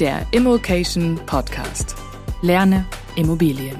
[0.00, 1.94] der Immokation Podcast.
[2.40, 3.76] Lerne Immobilien.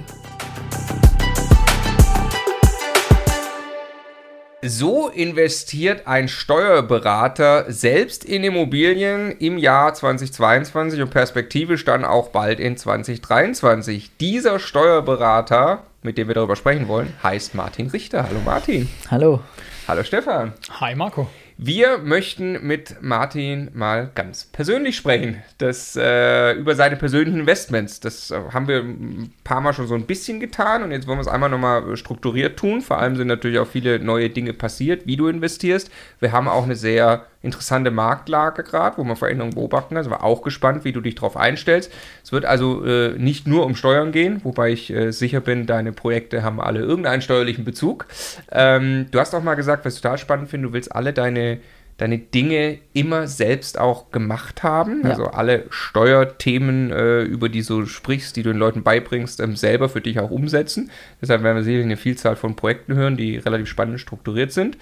[4.60, 12.60] So investiert ein Steuerberater selbst in Immobilien im Jahr 2022 und perspektivisch dann auch bald
[12.60, 14.10] in 2023.
[14.20, 18.24] Dieser Steuerberater, mit dem wir darüber sprechen wollen, heißt Martin Richter.
[18.24, 18.90] Hallo Martin.
[19.10, 19.40] Hallo.
[19.88, 20.52] Hallo Stefan.
[20.80, 21.30] Hi Marco.
[21.62, 28.00] Wir möchten mit Martin mal ganz persönlich sprechen, das, äh, über seine persönlichen Investments.
[28.00, 31.18] Das äh, haben wir ein paar Mal schon so ein bisschen getan und jetzt wollen
[31.18, 32.80] wir es einmal nochmal strukturiert tun.
[32.80, 35.90] Vor allem sind natürlich auch viele neue Dinge passiert, wie du investierst.
[36.18, 39.98] Wir haben auch eine sehr interessante Marktlage gerade, wo man Veränderungen beobachten kann.
[39.98, 41.90] Also war auch gespannt, wie du dich darauf einstellst.
[42.22, 45.92] Es wird also äh, nicht nur um Steuern gehen, wobei ich äh, sicher bin, deine
[45.92, 48.06] Projekte haben alle irgendeinen steuerlichen Bezug.
[48.52, 51.60] Ähm, du hast auch mal gesagt, was ich total spannend finde, du willst alle deine
[52.00, 55.02] deine Dinge immer selbst auch gemacht haben.
[55.04, 55.10] Ja.
[55.10, 59.90] Also alle Steuerthemen, äh, über die du sprichst, die du den Leuten beibringst, ähm, selber
[59.90, 60.90] für dich auch umsetzen.
[61.20, 64.78] Deshalb werden wir sicherlich eine Vielzahl von Projekten hören, die relativ spannend strukturiert sind.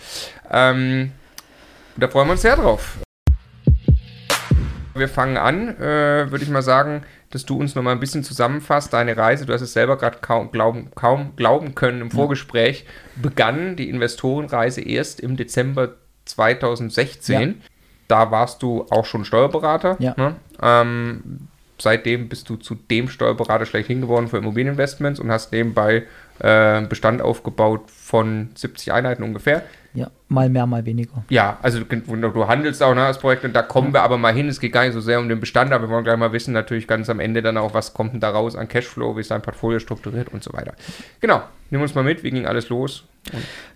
[0.49, 1.11] Ähm,
[1.99, 2.99] da freuen wir uns sehr drauf.
[4.95, 8.25] Wir fangen an, äh, würde ich mal sagen, dass du uns noch mal ein bisschen
[8.25, 8.93] zusammenfasst.
[8.93, 13.23] Deine Reise, du hast es selber gerade kaum glauben, kaum glauben können im Vorgespräch, ja.
[13.23, 17.41] begann die Investorenreise erst im Dezember 2016.
[17.41, 17.55] Ja.
[18.09, 19.97] Da warst du auch schon Steuerberater.
[20.01, 20.15] Ja.
[20.17, 20.37] Ne?
[20.61, 26.05] Ähm, seitdem bist du zu dem Steuerberater schlechthin geworden für Immobilieninvestments und hast nebenbei
[26.41, 29.63] äh, Bestand aufgebaut von 70 Einheiten ungefähr.
[29.95, 31.25] Ja, mal mehr, mal weniger.
[31.31, 34.49] Ja, also du handelst auch ne, das Projekt und da kommen wir aber mal hin.
[34.49, 36.53] Es geht gar nicht so sehr um den Bestand, aber wir wollen gleich mal wissen,
[36.53, 39.31] natürlich ganz am Ende dann auch, was kommt denn da raus an Cashflow, wie ist
[39.31, 40.75] dein Portfolio strukturiert und so weiter.
[41.21, 43.05] Genau, nimm uns mal mit, wie ging alles los?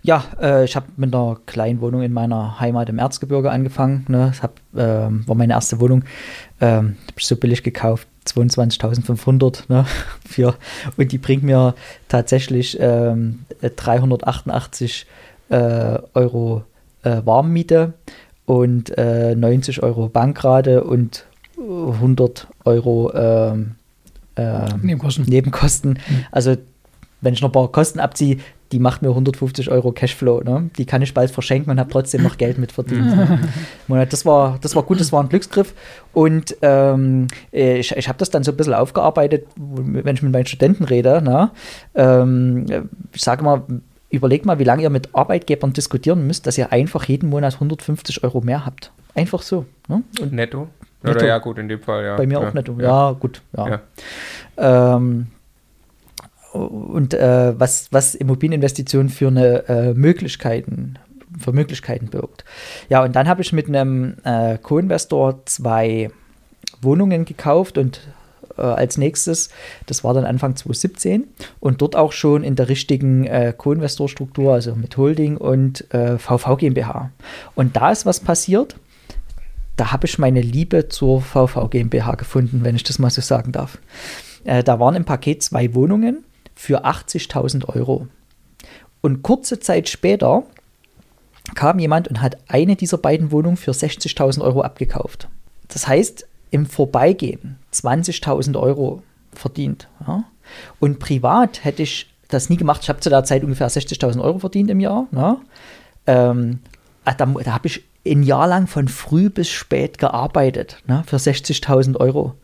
[0.02, 4.04] Ja, äh, ich habe mit einer kleinen Wohnung in meiner Heimat im Erzgebirge angefangen.
[4.08, 4.28] Ne?
[4.28, 6.04] Das hab, äh, war meine erste Wohnung.
[6.60, 9.86] Ähm, habe ich so billig gekauft, 22.500 ne,
[10.28, 10.56] für,
[10.96, 11.74] und die bringt mir
[12.08, 15.06] tatsächlich ähm, 388
[15.52, 16.64] äh, Euro
[17.02, 17.92] äh, Warmmiete
[18.46, 21.26] und äh, 90 Euro Bankrate und
[21.58, 23.76] 100 Euro ähm,
[24.36, 25.24] äh, Nebenkosten.
[25.26, 25.90] Nebenkosten.
[25.92, 26.24] Mhm.
[26.30, 26.56] Also
[27.20, 28.38] wenn ich noch ein paar Kosten abziehe,
[28.72, 30.40] die macht mir 150 Euro Cashflow.
[30.40, 30.70] Ne?
[30.78, 33.14] Die kann ich bald verschenken und habe trotzdem noch Geld mitverdient.
[33.88, 35.74] das, war, das war gut, das war ein Glücksgriff.
[36.14, 40.46] Und ähm, ich, ich habe das dann so ein bisschen aufgearbeitet, wenn ich mit meinen
[40.46, 41.20] Studenten rede.
[41.22, 41.50] Ne?
[41.94, 42.66] Ähm,
[43.12, 43.62] ich sage mal,
[44.12, 48.22] überlegt mal, wie lange ihr mit Arbeitgebern diskutieren müsst, dass ihr einfach jeden Monat 150
[48.24, 48.92] Euro mehr habt.
[49.14, 49.66] Einfach so.
[49.88, 50.02] Ne?
[50.20, 50.68] Und netto?
[51.02, 51.18] netto?
[51.18, 52.16] Oder ja, gut, in dem Fall, ja.
[52.16, 52.48] Bei mir ja.
[52.48, 52.76] auch netto.
[52.78, 53.42] Ja, ja gut.
[53.56, 53.80] Ja.
[54.58, 54.96] ja.
[54.96, 55.26] Ähm,
[56.52, 60.98] und äh, was, was Immobilieninvestitionen für eine äh, Möglichkeiten
[61.38, 62.44] für Möglichkeiten birgt.
[62.90, 66.10] Ja, und dann habe ich mit einem äh, Co-Investor zwei
[66.82, 68.00] Wohnungen gekauft und
[68.56, 69.50] äh, als nächstes.
[69.86, 71.24] Das war dann Anfang 2017
[71.60, 76.56] und dort auch schon in der richtigen äh, Co-Investor-Struktur, also mit Holding und äh, VV
[76.56, 77.10] GmbH.
[77.54, 78.76] Und da ist was passiert.
[79.76, 83.52] Da habe ich meine Liebe zur VV GmbH gefunden, wenn ich das mal so sagen
[83.52, 83.78] darf.
[84.44, 86.24] Äh, da waren im Paket zwei Wohnungen
[86.54, 88.06] für 80.000 Euro.
[89.00, 90.44] Und kurze Zeit später
[91.54, 95.28] kam jemand und hat eine dieser beiden Wohnungen für 60.000 Euro abgekauft.
[95.68, 99.02] Das heißt, im Vorbeigehen 20.000 Euro
[99.32, 99.88] verdient.
[100.06, 100.24] Ja?
[100.78, 102.82] Und privat hätte ich das nie gemacht.
[102.82, 105.08] Ich habe zu der Zeit ungefähr 60.000 Euro verdient im Jahr.
[105.12, 105.38] Ja?
[106.06, 106.60] Ähm,
[107.04, 111.16] ah, da, da habe ich ein Jahr lang von früh bis spät gearbeitet ne, für
[111.16, 112.34] 60.000 Euro.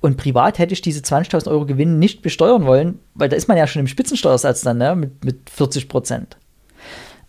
[0.00, 3.58] Und privat hätte ich diese 20.000 Euro Gewinn nicht besteuern wollen, weil da ist man
[3.58, 6.36] ja schon im Spitzensteuersatz dann ne, mit, mit 40 Prozent.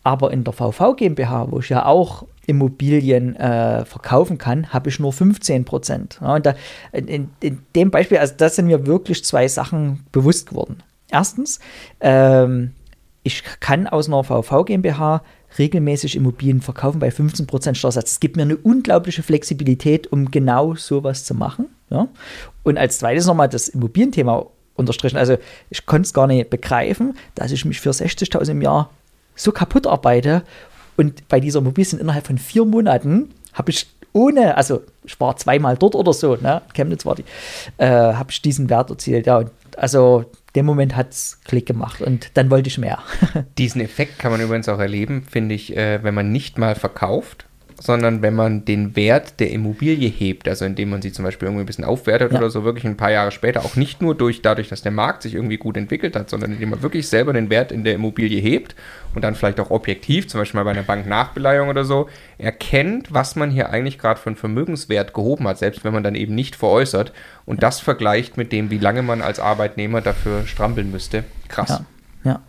[0.03, 4.99] Aber in der VV GmbH, wo ich ja auch Immobilien äh, verkaufen kann, habe ich
[4.99, 6.19] nur 15 Prozent.
[6.21, 6.55] Ja, und da,
[6.91, 10.83] in, in, dem Beispiel, also das sind mir wirklich zwei Sachen bewusst geworden.
[11.11, 11.59] Erstens,
[11.99, 12.71] ähm,
[13.23, 15.23] ich kann aus einer VV GmbH
[15.59, 18.13] regelmäßig Immobilien verkaufen bei 15 Prozent Steuersatz.
[18.13, 21.67] Es gibt mir eine unglaubliche Flexibilität, um genau sowas zu machen.
[21.89, 22.07] Ja?
[22.63, 24.45] Und als zweites nochmal das Immobilienthema
[24.75, 25.17] unterstrichen.
[25.17, 25.37] Also
[25.69, 28.89] ich konnte es gar nicht begreifen, dass ich mich für 60.000 im Jahr
[29.35, 30.43] so kaputt arbeite
[31.01, 35.75] und bei dieser Immobilie innerhalb von vier Monaten habe ich ohne, also ich war zweimal
[35.75, 36.61] dort oder so, ne?
[36.75, 37.23] Chemnitz war die,
[37.77, 39.25] äh, habe ich diesen Wert erzielt.
[39.25, 39.45] Ja,
[39.77, 40.25] also
[40.55, 42.99] dem Moment hat es Klick gemacht und dann wollte ich mehr.
[43.57, 47.45] Diesen Effekt kann man übrigens auch erleben, finde ich, äh, wenn man nicht mal verkauft,
[47.81, 51.63] sondern wenn man den Wert der Immobilie hebt, also indem man sie zum Beispiel irgendwie
[51.63, 52.37] ein bisschen aufwertet ja.
[52.37, 55.23] oder so, wirklich ein paar Jahre später, auch nicht nur durch dadurch, dass der Markt
[55.23, 58.39] sich irgendwie gut entwickelt hat, sondern indem man wirklich selber den Wert in der Immobilie
[58.39, 58.75] hebt
[59.15, 62.07] und dann vielleicht auch objektiv, zum Beispiel mal bei einer Banknachbeleihung oder so,
[62.37, 66.13] erkennt, was man hier eigentlich gerade für einen Vermögenswert gehoben hat, selbst wenn man dann
[66.13, 67.13] eben nicht veräußert
[67.47, 71.23] und das vergleicht mit dem, wie lange man als Arbeitnehmer dafür strampeln müsste.
[71.47, 71.81] Krass.
[72.23, 72.31] Ja.
[72.31, 72.41] ja.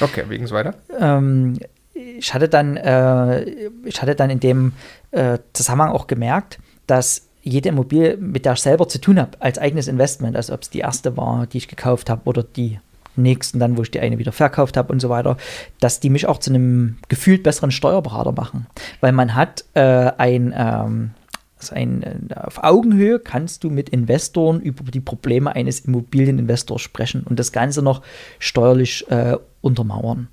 [0.00, 0.74] Okay, wegen es weiter?
[0.98, 1.58] Ähm,
[1.94, 3.44] ich hatte dann, äh,
[3.84, 4.72] ich hatte dann in dem
[5.12, 9.58] äh, Zusammenhang auch gemerkt, dass jede Immobilie, mit der ich selber zu tun habe, als
[9.58, 12.78] eigenes Investment, also ob es die erste war, die ich gekauft habe oder die
[13.16, 15.36] nächsten dann, wo ich die eine wieder verkauft habe und so weiter,
[15.78, 18.66] dass die mich auch zu einem gefühlt besseren Steuerberater machen.
[19.00, 21.10] Weil man hat äh, ein, ähm,
[21.58, 27.22] also ein, äh, auf Augenhöhe kannst du mit Investoren über die Probleme eines Immobilieninvestors sprechen
[27.24, 28.02] und das Ganze noch
[28.38, 30.28] steuerlich äh, untermauern.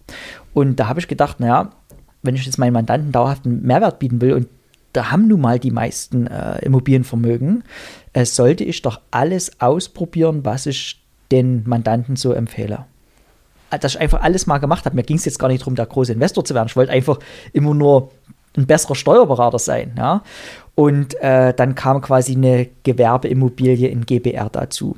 [0.53, 1.71] Und da habe ich gedacht, naja,
[2.23, 4.47] wenn ich jetzt meinen Mandanten dauerhaften Mehrwert bieten will und
[4.93, 7.63] da haben nun mal die meisten äh, Immobilienvermögen,
[8.13, 11.01] äh, sollte ich doch alles ausprobieren, was ich
[11.31, 12.85] den Mandanten so empfehle.
[13.69, 14.95] Äh, dass ich einfach alles mal gemacht habe.
[14.95, 16.67] Mir ging es jetzt gar nicht darum, der große Investor zu werden.
[16.67, 17.19] Ich wollte einfach
[17.53, 18.11] immer nur
[18.57, 19.93] ein besserer Steuerberater sein.
[19.97, 20.23] Ja?
[20.75, 24.97] Und äh, dann kam quasi eine Gewerbeimmobilie in GBR dazu.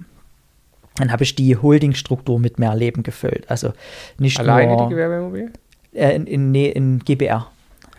[0.97, 3.49] Dann habe ich die Holdingstruktur mit mehr Leben gefüllt.
[3.49, 3.73] Also
[4.19, 5.51] nicht Alleine nur, die Gewerbeimmobilie?
[5.93, 7.47] Äh, in, in, nee, in GBR.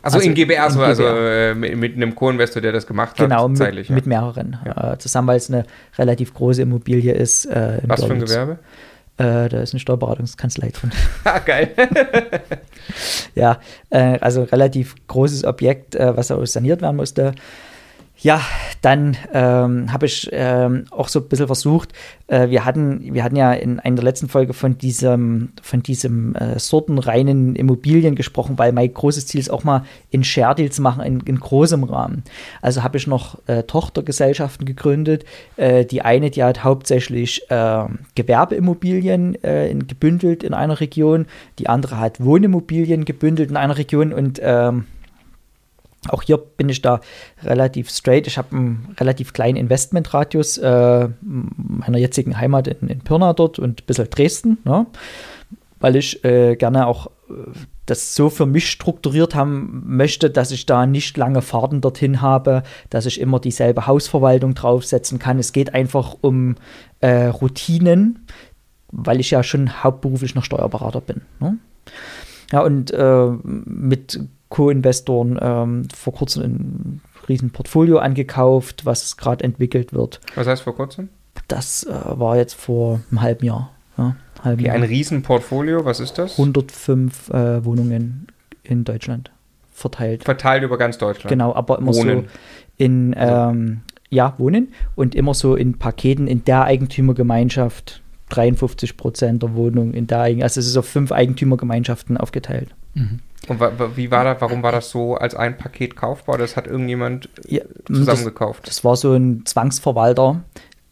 [0.02, 3.18] Also, also in GBR, in so, also äh, mit, mit, einem Co-Investor, der das gemacht
[3.18, 3.28] hat.
[3.28, 3.94] Genau, mit, ja.
[3.94, 4.58] mit mehreren.
[4.64, 4.92] Ja.
[4.92, 5.64] Äh, zusammen, weil es eine
[5.96, 7.46] relativ große Immobilie ist.
[7.46, 8.06] Äh, Was Görlitz.
[8.06, 8.58] für ein Gewerbe?
[9.16, 10.90] Äh, da ist eine Steuerberatungskanzlei drin.
[11.24, 11.70] ah, geil.
[13.34, 13.58] ja,
[13.90, 17.32] äh, also relativ großes Objekt, was auch saniert werden musste.
[18.16, 18.40] Ja,
[18.80, 21.92] dann ähm, habe ich ähm, auch so ein bisschen versucht,
[22.28, 26.34] äh, wir, hatten, wir hatten ja in einer der letzten Folge von diesem, von diesem
[26.36, 30.80] äh, sortenreinen Immobilien gesprochen, weil mein großes Ziel ist auch mal in Share Deal zu
[30.80, 32.22] machen, in, in großem Rahmen.
[32.62, 35.24] Also habe ich noch äh, Tochtergesellschaften gegründet.
[35.56, 41.26] Äh, die eine, die hat hauptsächlich ähm, Gewerbeimmobilien äh, in, gebündelt in einer Region,
[41.58, 44.86] die andere hat Wohnimmobilien gebündelt in einer Region und ähm,
[46.08, 47.00] auch hier bin ich da
[47.42, 48.26] relativ straight.
[48.26, 53.82] Ich habe einen relativ kleinen Investmentradius äh, meiner jetzigen Heimat in, in Pirna dort und
[53.82, 54.86] ein bisschen Dresden, ne?
[55.80, 57.34] weil ich äh, gerne auch äh,
[57.86, 62.62] das so für mich strukturiert haben möchte, dass ich da nicht lange Fahrten dorthin habe,
[62.88, 65.38] dass ich immer dieselbe Hausverwaltung draufsetzen kann.
[65.38, 66.56] Es geht einfach um
[67.00, 68.26] äh, Routinen,
[68.90, 71.22] weil ich ja schon hauptberuflich noch Steuerberater bin.
[71.40, 71.58] Ne?
[72.52, 74.20] Ja, und äh, mit
[74.54, 80.20] Co-Investoren ähm, vor kurzem ein riesen Portfolio angekauft, was gerade entwickelt wird.
[80.36, 81.08] Was heißt vor kurzem?
[81.48, 83.72] Das äh, war jetzt vor einem halben Jahr.
[83.98, 84.14] Ja,
[84.44, 84.76] halben okay, Jahr.
[84.76, 86.38] ein Riesenportfolio, was ist das?
[86.38, 88.28] 105 äh, Wohnungen
[88.62, 89.32] in Deutschland
[89.72, 90.22] verteilt.
[90.22, 91.30] Verteilt über ganz Deutschland.
[91.30, 92.20] Genau, aber immer wohnen.
[92.20, 92.28] so
[92.76, 99.42] in, also ähm, ja, wohnen und immer so in Paketen in der Eigentümergemeinschaft 53 Prozent
[99.42, 102.68] der Wohnung in der Eigentümer, also es ist auf fünf Eigentümergemeinschaften aufgeteilt.
[102.94, 103.18] Mhm.
[103.48, 103.60] Und
[103.96, 106.38] wie war das, warum war das so als ein Paket kaufbar?
[106.38, 108.66] Das hat irgendjemand ja, zusammengekauft?
[108.66, 110.42] Das, das, war so ein Zwangsverwalter,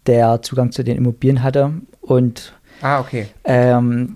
[0.06, 1.72] der Zugang zu den Immobilien hatte.
[2.00, 2.52] Und
[2.82, 3.28] ah, okay.
[3.44, 4.14] Ähm,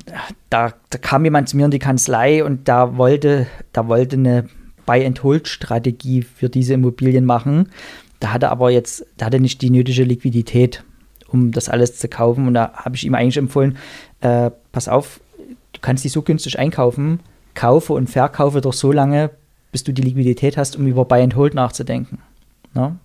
[0.50, 4.48] da, da, kam jemand zu mir in die Kanzlei und da wollte, da wollte eine
[4.86, 7.70] Buy-and-Hold-Strategie für diese Immobilien machen.
[8.20, 10.84] Da hatte aber jetzt, da hatte nicht die nötige Liquidität,
[11.28, 12.46] um das alles zu kaufen.
[12.46, 13.76] Und da habe ich ihm eigentlich empfohlen,
[14.20, 15.20] äh, pass auf,
[15.72, 17.20] du kannst die so günstig einkaufen,
[17.56, 19.30] kaufe und verkaufe doch so lange,
[19.72, 22.18] bis du die Liquidität hast, um über Buy and Hold nachzudenken.
[22.74, 22.96] Ne?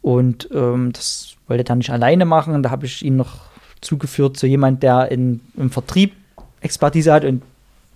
[0.00, 2.62] Und ähm, das wollte er dann nicht alleine machen.
[2.62, 3.40] Da habe ich ihn noch
[3.80, 6.12] zugeführt zu jemand, der in, im Vertrieb
[6.60, 7.42] Expertise hat und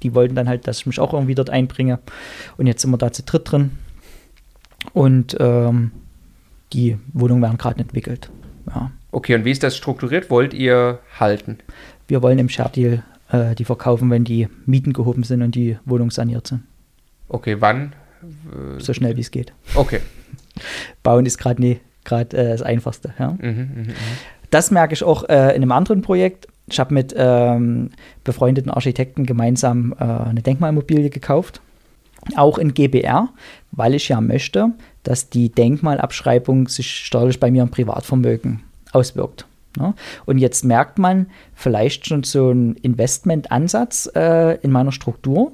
[0.03, 2.01] die wollten dann halt, dass ich mich auch irgendwie dort einbringe.
[2.57, 3.73] Und jetzt sind wir da zu dritt drin.
[4.93, 5.93] Und ähm,
[6.73, 8.31] die Wohnungen werden gerade entwickelt.
[8.67, 8.91] Ja.
[9.13, 10.31] Okay, und wie ist das strukturiert?
[10.31, 11.59] Wollt ihr halten?
[12.09, 15.79] Wir wollen im Share Deal äh, die verkaufen, wenn die Mieten gehoben sind und die
[15.85, 16.63] Wohnungen saniert sind.
[17.29, 17.95] Okay, wann?
[18.79, 19.53] So schnell wie es geht.
[19.75, 20.01] Okay.
[21.03, 23.15] Bauen ist gerade gerade äh, das Einfachste.
[23.19, 23.33] Ja?
[23.33, 23.93] Mhm, mh, mh.
[24.51, 26.47] Das merke ich auch äh, in einem anderen Projekt.
[26.67, 27.91] Ich habe mit ähm,
[28.23, 31.61] befreundeten Architekten gemeinsam äh, eine Denkmalimmobilie gekauft,
[32.37, 33.31] auch in GBR,
[33.73, 34.69] weil ich ja möchte,
[35.03, 38.63] dass die Denkmalabschreibung sich steuerlich bei mir im Privatvermögen
[38.93, 39.47] auswirkt.
[39.77, 39.95] Ne?
[40.27, 45.53] Und jetzt merkt man vielleicht schon so einen Investmentansatz äh, in meiner Struktur.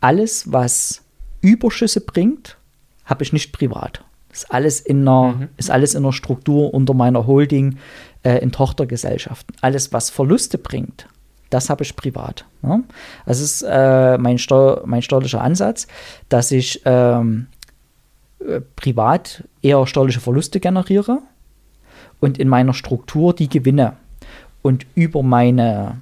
[0.00, 1.02] Alles, was
[1.40, 2.56] Überschüsse bringt,
[3.04, 4.04] habe ich nicht privat.
[4.32, 5.48] Ist alles in einer, mhm.
[5.56, 7.78] ist alles in einer Struktur unter meiner Holding
[8.24, 9.54] äh, in Tochtergesellschaften.
[9.60, 11.06] Alles, was Verluste bringt,
[11.50, 12.44] das habe ich privat.
[12.62, 12.82] Ne?
[13.26, 15.86] Das ist äh, mein, Steu mein steuerlicher Ansatz,
[16.28, 17.46] dass ich ähm,
[18.40, 21.22] äh, privat eher steuerliche Verluste generiere
[22.24, 23.96] und in meiner Struktur die Gewinne.
[24.62, 25.98] Und über meine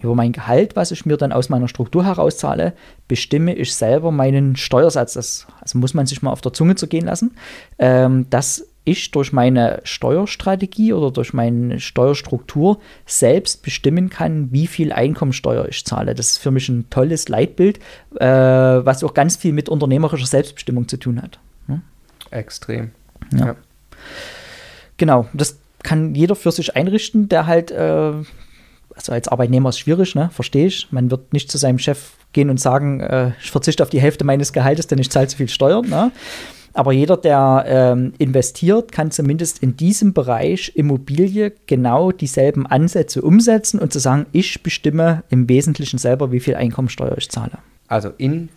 [0.00, 2.74] über mein Gehalt, was ich mir dann aus meiner Struktur herauszahle,
[3.08, 5.14] bestimme ich selber meinen Steuersatz.
[5.14, 7.30] Das also muss man sich mal auf der Zunge zergehen lassen.
[7.78, 14.92] Ähm, dass ich durch meine Steuerstrategie oder durch meine Steuerstruktur selbst bestimmen kann, wie viel
[14.92, 16.14] Einkommensteuer ich zahle.
[16.14, 17.78] Das ist für mich ein tolles Leitbild,
[18.20, 21.38] äh, was auch ganz viel mit unternehmerischer Selbstbestimmung zu tun hat.
[21.68, 21.80] Hm?
[22.30, 22.90] Extrem.
[23.32, 23.46] Ja.
[23.46, 23.56] ja.
[24.96, 28.12] Genau, das kann jeder für sich einrichten, der halt, äh,
[28.94, 30.30] also als Arbeitnehmer ist schwierig, ne?
[30.32, 30.90] verstehe ich.
[30.90, 34.24] Man wird nicht zu seinem Chef gehen und sagen, äh, ich verzichte auf die Hälfte
[34.24, 35.88] meines Gehaltes, denn ich zahle zu viel Steuern.
[35.88, 36.10] Ne?
[36.72, 43.78] Aber jeder, der ähm, investiert, kann zumindest in diesem Bereich Immobilie genau dieselben Ansätze umsetzen
[43.78, 47.58] und zu sagen, ich bestimme im Wesentlichen selber, wie viel Einkommensteuer ich zahle.
[47.88, 48.48] Also in,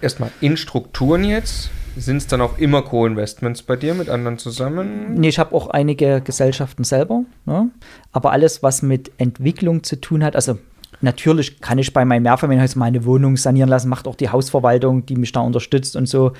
[0.00, 5.14] erstmal in Strukturen jetzt, sind es dann auch immer Co-Investments bei dir mit anderen zusammen?
[5.14, 7.24] Nee, ich habe auch einige Gesellschaften selber.
[7.46, 7.70] Ne?
[8.12, 10.58] Aber alles, was mit Entwicklung zu tun hat, also
[11.00, 15.16] Natürlich kann ich bei meinem Mehrfamilienhaus meine Wohnung sanieren lassen, macht auch die Hausverwaltung, die
[15.16, 16.32] mich da unterstützt und so,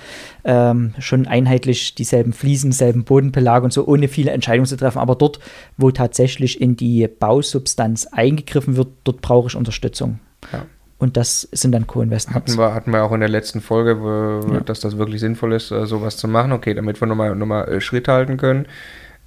[0.44, 4.98] ähm, schon einheitlich dieselben Fliesen, selben Bodenbelag und so, ohne viele Entscheidungen zu treffen.
[4.98, 5.38] Aber dort,
[5.76, 10.20] wo tatsächlich in die Bausubstanz eingegriffen wird, dort brauche ich Unterstützung.
[10.50, 10.64] Ja.
[11.04, 12.52] Und das sind dann Co-Investments.
[12.52, 14.60] Hatten wir, hatten wir auch in der letzten Folge, wo, ja.
[14.60, 16.50] dass das wirklich sinnvoll ist, äh, sowas zu machen.
[16.50, 18.64] Okay, damit wir nochmal noch mal äh, Schritt halten können.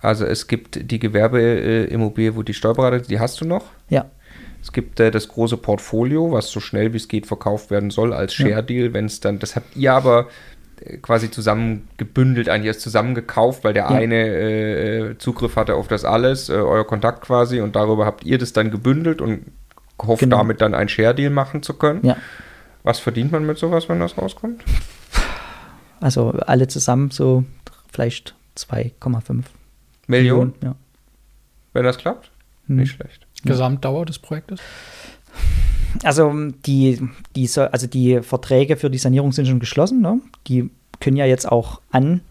[0.01, 3.65] Also es gibt die Gewerbeimmobilie, wo die Steuerberater, die hast du noch?
[3.89, 4.05] Ja.
[4.59, 8.11] Es gibt äh, das große Portfolio, was so schnell wie es geht verkauft werden soll
[8.11, 10.29] als Share Deal, wenn es dann, das habt ihr aber
[10.81, 13.89] äh, quasi zusammengebündelt, eigentlich erst zusammengekauft, weil der ja.
[13.89, 18.39] eine äh, Zugriff hatte auf das alles, äh, euer Kontakt quasi, und darüber habt ihr
[18.39, 19.41] das dann gebündelt und
[20.01, 20.37] hofft genau.
[20.37, 22.05] damit dann ein Share Deal machen zu können.
[22.05, 22.17] Ja.
[22.83, 24.63] Was verdient man mit sowas, wenn das rauskommt?
[25.99, 27.43] Also alle zusammen so
[27.91, 28.93] vielleicht 2,5
[29.33, 29.43] Millionen.
[30.07, 30.75] Millionen ja.
[31.73, 32.31] Wenn das klappt?
[32.67, 32.77] Hm.
[32.77, 33.25] Nicht schlecht.
[33.43, 34.59] Gesamtdauer des Projektes?
[36.03, 36.31] Also
[36.65, 37.01] die,
[37.35, 40.01] die, also die Verträge für die Sanierung sind schon geschlossen.
[40.01, 40.19] Ne?
[40.47, 42.21] Die können ja jetzt auch an,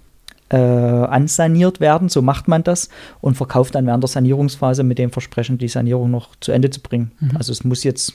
[0.50, 2.08] äh, ansaniert werden.
[2.08, 2.88] So macht man das
[3.20, 6.80] und verkauft dann während der Sanierungsphase mit dem Versprechen, die Sanierung noch zu Ende zu
[6.80, 7.12] bringen.
[7.20, 7.36] Mhm.
[7.36, 8.14] Also es muss jetzt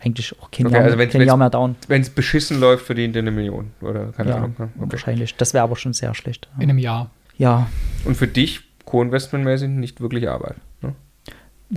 [0.00, 1.76] eigentlich auch kein, okay, Jahr, also kein Jahr mehr dauern.
[1.88, 4.54] Wenn es beschissen läuft, verdient ihr eine Million oder keine ja, Ahnung.
[4.58, 4.68] Ne?
[4.78, 4.92] Okay.
[4.92, 5.34] Wahrscheinlich.
[5.36, 6.48] Das wäre aber schon sehr schlecht.
[6.56, 7.10] In einem Jahr.
[7.36, 7.68] Ja.
[8.04, 10.56] Und für dich Co-Investmentmäßig nicht wirklich Arbeit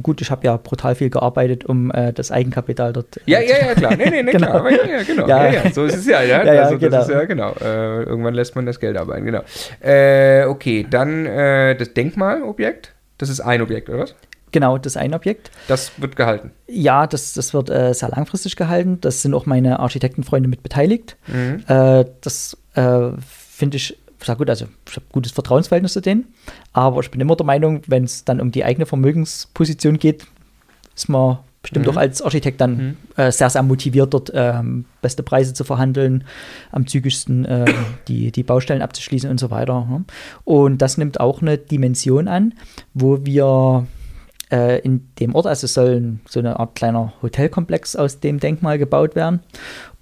[0.01, 3.17] gut, ich habe ja brutal viel gearbeitet, um äh, das Eigenkapital dort.
[3.17, 3.95] Äh, ja, ja, ja, klar.
[3.95, 4.47] Nee, nee, nee, genau.
[4.47, 4.59] klar.
[4.59, 5.27] Aber, ja, genau.
[5.27, 5.45] Ja.
[5.47, 5.71] Ja, ja.
[5.71, 6.43] So ist es ja, ja.
[6.45, 7.01] ja, ja also, genau.
[7.01, 7.53] Ist ja, genau.
[7.61, 9.41] Äh, irgendwann lässt man das Geld arbeiten, genau.
[9.81, 12.93] Äh, okay, dann äh, das Denkmalobjekt.
[13.17, 14.15] Das ist ein Objekt, oder was?
[14.51, 15.51] Genau, das ein Objekt.
[15.67, 16.51] Das wird gehalten.
[16.67, 18.99] Ja, das, das wird äh, sehr langfristig gehalten.
[18.99, 21.17] Das sind auch meine Architektenfreunde mit beteiligt.
[21.27, 21.63] Mhm.
[22.21, 26.33] das finde ich sag gut, also ich habe gutes Vertrauensverhältnis zu denen,
[26.73, 30.27] aber ich bin immer der Meinung, wenn es dann um die eigene Vermögensposition geht,
[30.95, 31.91] ist man bestimmt mhm.
[31.91, 32.97] auch als Architekt dann mhm.
[33.17, 36.23] äh, sehr, sehr motiviert, dort ähm, beste Preise zu verhandeln,
[36.71, 37.65] am zügigsten äh,
[38.07, 39.85] die, die Baustellen abzuschließen und so weiter.
[39.89, 40.03] Ne?
[40.43, 42.53] Und das nimmt auch eine Dimension an,
[42.93, 43.85] wo wir
[44.51, 48.77] äh, in dem Ort, also es soll so eine Art kleiner Hotelkomplex aus dem Denkmal
[48.77, 49.41] gebaut werden.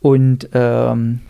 [0.01, 1.21] Und ähm,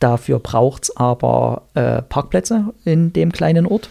[0.00, 3.88] dafür braucht es aber äh, Parkplätze in dem kleinen Ort.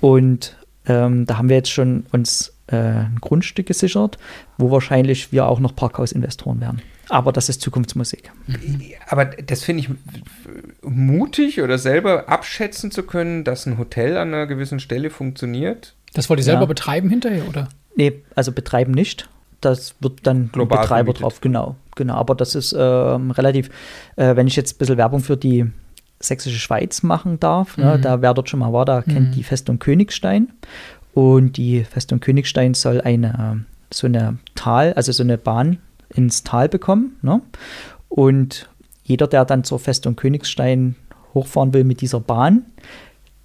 [0.00, 4.18] Und ähm, da haben wir jetzt schon uns äh, ein Grundstück gesichert,
[4.56, 6.82] wo wahrscheinlich wir auch noch Parkhausinvestoren werden.
[7.08, 8.30] Aber das ist Zukunftsmusik.
[9.08, 9.90] Aber das finde ich
[10.82, 15.94] mutig oder selber abschätzen zu können, dass ein Hotel an einer gewissen Stelle funktioniert.
[16.12, 16.66] Das wollt ihr selber ja.
[16.66, 17.68] betreiben hinterher, oder?
[17.96, 19.28] Nee, also betreiben nicht.
[19.60, 21.22] Das wird dann Global Betreiber vermietet.
[21.22, 21.76] drauf, genau.
[21.98, 23.68] Genau, aber das ist ähm, relativ,
[24.16, 25.66] äh, wenn ich jetzt ein bisschen Werbung für die
[26.20, 28.02] sächsische Schweiz machen darf, ne, mhm.
[28.02, 29.12] da wer dort schon mal war, da mhm.
[29.12, 30.48] kennt die Festung Königstein.
[31.12, 35.78] Und die Festung Königstein soll eine so eine Tal, also so eine Bahn
[36.14, 37.16] ins Tal bekommen.
[37.22, 37.40] Ne?
[38.08, 38.68] Und
[39.04, 40.96] jeder, der dann zur Festung Königstein
[41.34, 42.66] hochfahren will mit dieser Bahn,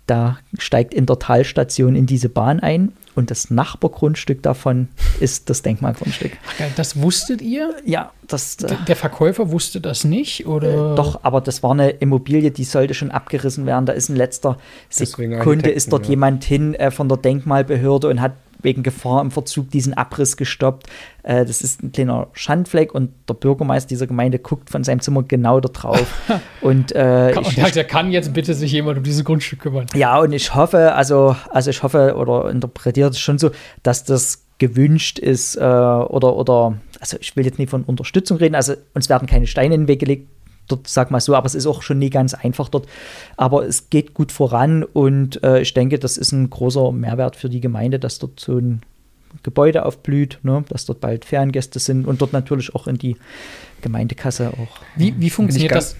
[0.07, 4.88] da steigt in der Talstation in diese Bahn ein und das Nachbargrundstück davon
[5.19, 6.31] ist das Denkmalgrundstück.
[6.48, 7.75] Ach geil, das wusstet ihr?
[7.86, 8.55] Ja, das.
[8.55, 10.93] Äh, der Verkäufer wusste das nicht, oder?
[10.93, 13.86] Äh, doch, aber das war eine Immobilie, die sollte schon abgerissen werden.
[13.86, 14.57] Da ist in letzter
[14.89, 16.12] Sekunde ist dort ja.
[16.12, 18.33] jemand hin äh, von der Denkmalbehörde und hat
[18.63, 20.88] wegen Gefahr im Verzug diesen Abriss gestoppt.
[21.24, 25.24] Äh, das ist ein kleiner Schandfleck und der Bürgermeister dieser Gemeinde guckt von seinem Zimmer
[25.24, 26.22] genau da drauf.
[26.62, 29.86] und, äh, und sagt, er kann jetzt bitte sich jemand um dieses Grundstück kümmern.
[29.96, 33.51] Ja, und ich hoffe, also, also ich hoffe oder interpretiere es schon so,
[33.84, 38.55] dass das gewünscht ist äh, oder, oder, also ich will jetzt nicht von Unterstützung reden,
[38.55, 40.29] also uns werden keine Steine in den Weg gelegt,
[40.67, 42.88] dort, sag mal so, aber es ist auch schon nie ganz einfach dort.
[43.38, 47.50] Aber es geht gut voran und äh, ich denke, das ist ein großer Mehrwert für
[47.50, 48.82] die Gemeinde, dass dort so ein
[49.41, 53.17] Gebäude aufblüht, ne, dass dort bald Ferngäste sind und dort natürlich auch in die
[53.82, 54.79] Gemeindekasse auch.
[54.96, 55.96] Wie, wie funktioniert das?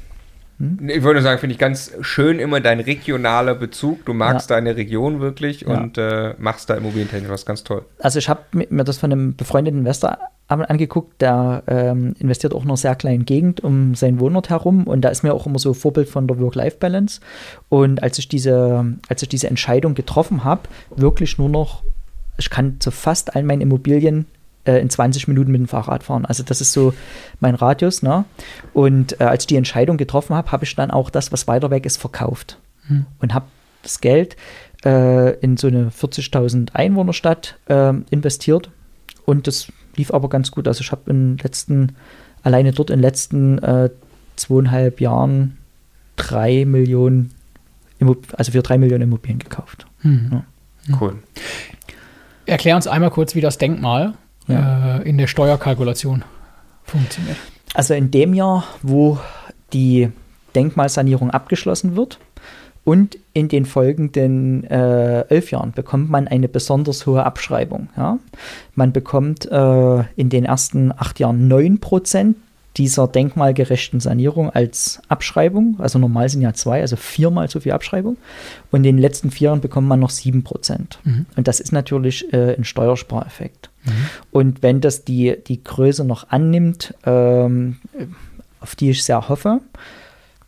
[0.60, 0.88] Hm?
[0.88, 4.06] Ich würde sagen, finde ich ganz schön immer dein regionaler Bezug.
[4.06, 4.56] Du magst ja.
[4.56, 5.70] deine Region wirklich ja.
[5.70, 7.86] und äh, machst da immobilientechnisch was ganz toll.
[8.00, 10.20] Also ich habe mir das von einem befreundeten Investor
[10.62, 15.02] angeguckt, der ähm, investiert auch in einer sehr kleinen Gegend um seinen Wohnort herum und
[15.02, 17.22] da ist mir auch immer so Vorbild von der Work-Life-Balance.
[17.70, 20.62] Und als ich diese, als ich diese Entscheidung getroffen habe,
[20.96, 21.84] wirklich nur noch,
[22.38, 24.26] ich kann zu fast allen meinen Immobilien
[24.66, 26.26] äh, in 20 Minuten mit dem Fahrrad fahren.
[26.26, 26.94] Also das ist so
[27.40, 28.02] mein Radius.
[28.02, 28.26] Ne?
[28.74, 31.70] Und äh, als ich die Entscheidung getroffen habe, habe ich dann auch das, was weiter
[31.70, 32.60] weg ist, verkauft.
[32.88, 33.06] Hm.
[33.20, 33.46] Und habe
[33.82, 34.36] das Geld
[34.86, 38.70] äh, in so eine 40.000 Einwohnerstadt äh, investiert.
[39.26, 40.68] Und das lief aber ganz gut.
[40.68, 41.96] Also ich habe in letzten,
[42.44, 43.90] alleine dort in den letzten äh,
[44.36, 45.58] zweieinhalb Jahren
[46.16, 47.32] drei Millionen,
[48.34, 49.86] also für drei Millionen Immobilien gekauft.
[50.02, 50.44] Mhm.
[50.88, 50.98] Ja.
[51.00, 51.16] Cool.
[52.46, 54.14] Erklär uns einmal kurz, wie das Denkmal
[54.48, 54.98] ja.
[54.98, 56.24] äh, in der Steuerkalkulation
[56.84, 57.38] funktioniert.
[57.74, 59.18] Also in dem Jahr, wo
[59.72, 60.10] die
[60.56, 62.20] Denkmalsanierung abgeschlossen wird
[62.86, 67.90] und in den folgenden äh, elf Jahren bekommt man eine besonders hohe Abschreibung.
[67.96, 68.20] Ja?
[68.76, 72.36] Man bekommt äh, in den ersten acht Jahren 9 Prozent
[72.78, 75.76] dieser denkmalgerechten Sanierung als Abschreibung.
[75.80, 78.18] Also normal sind ja zwei, also viermal so viel Abschreibung.
[78.72, 81.00] Und in den letzten vier Jahren bekommt man noch sieben Prozent.
[81.04, 81.28] Mhm.
[81.36, 83.70] Und das ist natürlich äh, ein Steuerspareffekt.
[83.86, 83.92] Mhm.
[84.32, 87.78] Und wenn das die, die Größe noch annimmt, ähm,
[88.60, 89.62] auf die ich sehr hoffe,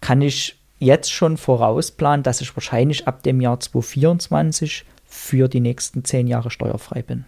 [0.01, 6.03] kann ich jetzt schon vorausplanen, dass ich wahrscheinlich ab dem Jahr 2024 für die nächsten
[6.03, 7.25] zehn Jahre steuerfrei bin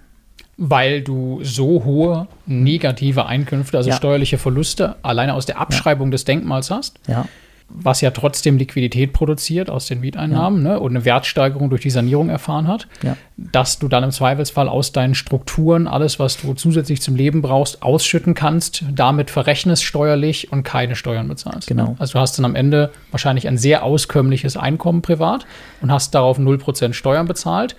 [0.58, 3.96] weil du so hohe negative Einkünfte, also ja.
[3.96, 6.12] steuerliche Verluste, alleine aus der Abschreibung ja.
[6.14, 7.00] des Denkmals hast.
[7.08, 7.28] Ja.
[7.70, 12.30] Was ja trotzdem Liquidität produziert aus den Mieteinnahmen ne, und eine Wertsteigerung durch die Sanierung
[12.30, 12.88] erfahren hat,
[13.36, 17.84] dass du dann im Zweifelsfall aus deinen Strukturen alles, was du zusätzlich zum Leben brauchst,
[17.84, 21.68] ausschütten kannst, damit verrechnest steuerlich und keine Steuern bezahlst.
[21.68, 21.96] Genau.
[22.00, 25.46] Also du hast dann am Ende wahrscheinlich ein sehr auskömmliches Einkommen privat
[25.82, 27.76] und hast darauf 0% Steuern bezahlt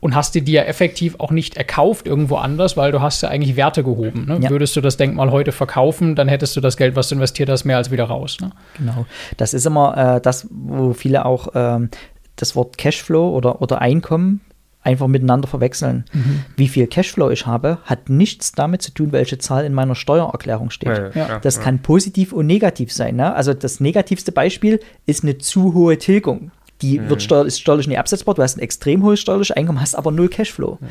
[0.00, 3.28] und hast dir die ja effektiv auch nicht erkauft irgendwo anders, weil du hast ja
[3.28, 4.24] eigentlich Werte gehoben.
[4.26, 4.38] Ne?
[4.42, 4.50] Ja.
[4.50, 7.64] Würdest du das Denkmal heute verkaufen, dann hättest du das Geld, was du investiert hast,
[7.64, 8.38] mehr als wieder raus.
[8.40, 8.50] Ne?
[8.78, 9.06] Genau.
[9.36, 11.90] Das ist immer äh, das, wo viele auch ähm,
[12.36, 14.40] das Wort Cashflow oder, oder Einkommen
[14.82, 16.04] einfach miteinander verwechseln.
[16.12, 16.44] Mhm.
[16.56, 20.70] Wie viel Cashflow ich habe, hat nichts damit zu tun, welche Zahl in meiner Steuererklärung
[20.70, 21.14] steht.
[21.14, 21.62] Ja, ja, das ja.
[21.62, 23.16] kann positiv und negativ sein.
[23.16, 23.34] Ne?
[23.34, 26.50] Also das negativste Beispiel ist eine zu hohe Tilgung
[26.82, 27.08] die mhm.
[27.08, 30.10] wird steuer, ist steuerlich nicht absetzbar, du hast ein extrem hohes steuerliches Einkommen, hast aber
[30.10, 30.78] null Cashflow.
[30.80, 30.86] Mhm.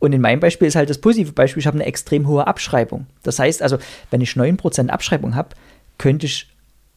[0.00, 3.06] Und in meinem Beispiel ist halt das positive Beispiel, ich habe eine extrem hohe Abschreibung.
[3.22, 3.78] Das heißt also,
[4.10, 5.50] wenn ich 9% Abschreibung habe,
[5.98, 6.48] könnte ich,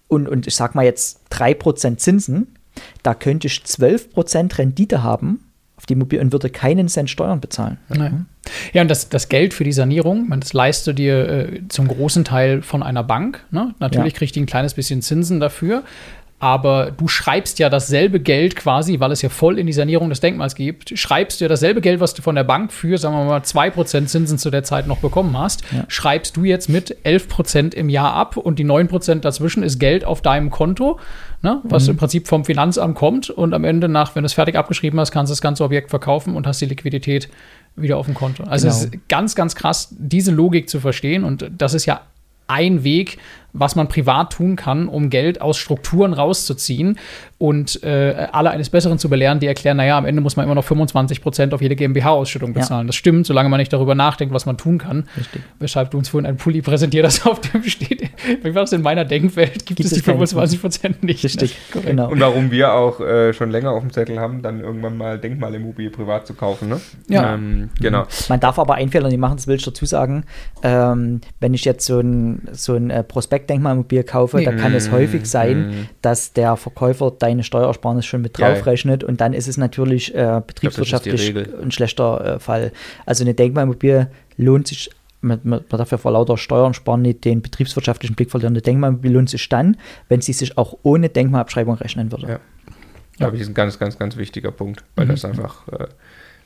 [0.07, 2.55] und, und ich sage mal jetzt 3% Zinsen,
[3.03, 5.39] da könnte ich 12% Rendite haben
[5.77, 7.79] auf die Immobilie und würde keinen Cent Steuern bezahlen.
[7.89, 8.27] Nein.
[8.71, 12.23] Ja, und das, das Geld für die Sanierung, das leistest du dir äh, zum großen
[12.23, 13.43] Teil von einer Bank.
[13.49, 13.73] Ne?
[13.79, 14.17] Natürlich ja.
[14.19, 15.83] kriegt die ein kleines bisschen Zinsen dafür
[16.41, 20.21] aber du schreibst ja dasselbe Geld quasi, weil es ja voll in die Sanierung des
[20.21, 23.25] Denkmals geht, schreibst du ja dasselbe Geld, was du von der Bank für, sagen wir
[23.25, 25.85] mal, 2% Zinsen zu der Zeit noch bekommen hast, ja.
[25.87, 30.23] schreibst du jetzt mit 11% im Jahr ab und die 9% dazwischen ist Geld auf
[30.23, 30.99] deinem Konto,
[31.43, 31.91] ne, was mhm.
[31.91, 35.11] im Prinzip vom Finanzamt kommt und am Ende nach, wenn du es fertig abgeschrieben hast,
[35.11, 37.29] kannst du das ganze Objekt verkaufen und hast die Liquidität
[37.75, 38.45] wieder auf dem Konto.
[38.45, 38.77] Also genau.
[38.79, 42.01] es ist ganz, ganz krass, diese Logik zu verstehen und das ist ja
[42.47, 43.17] ein Weg,
[43.53, 46.97] was man privat tun kann, um Geld aus Strukturen rauszuziehen
[47.37, 50.53] und äh, alle eines Besseren zu belehren, die erklären, naja, am Ende muss man immer
[50.53, 52.85] noch 25 Prozent auf jede GmbH-Ausschüttung bezahlen.
[52.85, 52.87] Ja.
[52.87, 55.05] Das stimmt, solange man nicht darüber nachdenkt, was man tun kann.
[55.17, 55.41] Richtig.
[55.57, 58.11] Weshalb du uns vorhin ein Pulli präsentiert hast, auf dem steht,
[58.43, 61.23] wie war es in meiner Denkwelt, gibt, gibt es die 25 Prozent nicht.
[61.23, 61.81] Richtig, ne?
[61.81, 62.11] genau.
[62.11, 65.89] Und warum wir auch äh, schon länger auf dem Zettel haben, dann irgendwann mal Denkmalimmobilie
[65.89, 66.79] privat zu kaufen, ne?
[67.07, 67.33] Ja.
[67.33, 68.05] Ähm, genau.
[68.29, 70.25] Man darf aber einen Fehler nicht machen, das will ich dazu sagen.
[70.61, 72.91] Ähm, wenn ich jetzt so ein, so ein
[73.41, 74.45] äh, Prospektdenkmalimmobilie kaufe, nee.
[74.45, 75.89] dann kann es häufig sein, mm.
[76.01, 79.09] dass der Verkäufer deine Steuersparnis schon mit draufrechnet ja.
[79.09, 82.71] und dann ist es natürlich äh, betriebswirtschaftlich glaub, ein schlechter äh, Fall.
[83.05, 84.89] Also eine Denkmalimmobilie lohnt sich
[85.23, 88.53] man, man, darf ja vor lauter Steuern sparen nicht den betriebswirtschaftlichen Blick verlieren.
[88.53, 89.77] Eine Denkmalimmobilie lohnt sich dann,
[90.09, 92.27] wenn sie sich auch ohne Denkmalabschreibung rechnen würde.
[92.27, 92.39] Ja.
[93.17, 95.09] Glaube ich, ist ein ganz, ganz, ganz wichtiger Punkt, weil mhm.
[95.11, 95.85] das einfach äh,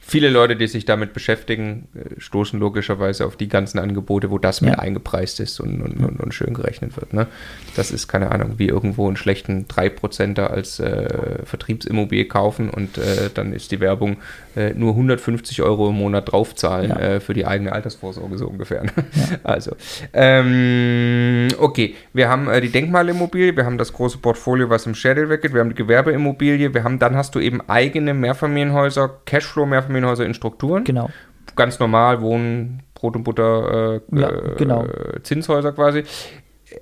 [0.08, 4.60] viele Leute, die sich damit beschäftigen, äh, stoßen logischerweise auf die ganzen Angebote, wo das
[4.60, 4.70] ja.
[4.70, 7.14] mit eingepreist ist und, und, und, und, schön gerechnet wird.
[7.14, 7.28] Ne?
[7.76, 13.30] Das ist, keine Ahnung, wie irgendwo einen schlechten 3%er als äh, Vertriebsimmobilie kaufen und äh,
[13.34, 14.18] dann ist die Werbung
[14.56, 17.00] äh, nur 150 Euro im Monat draufzahlen ja.
[17.00, 18.84] Äh, für die eigene Altersvorsorge so ungefähr.
[18.84, 18.92] Ne?
[18.96, 19.40] Ja.
[19.44, 19.76] Also,
[20.14, 25.30] ähm, okay, wir haben äh, die Denkmalimmobilie, wir haben das große Portfolio, was im Schädel
[25.30, 30.26] weggeht, wir haben die Gewerbeimmobilie, wir haben, dann hast du eben eigene Mehrfamilienhäuser, Cashflow-Mehrfamilienhäuser, Mehrfamilienhäuser
[30.26, 30.84] in Strukturen.
[30.84, 31.10] Genau.
[31.56, 34.86] Ganz normal Wohnen, Brot und Butter, äh, ja, genau.
[34.86, 36.04] Äh, Zinshäuser quasi.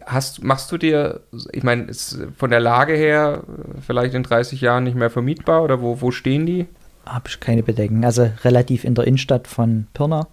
[0.05, 1.21] Hast, machst du dir,
[1.51, 3.43] ich meine, ist von der Lage her
[3.85, 6.67] vielleicht in 30 Jahren nicht mehr vermietbar oder wo, wo stehen die?
[7.05, 8.03] Habe ich keine Bedenken.
[8.05, 10.27] Also relativ in der Innenstadt von Pirna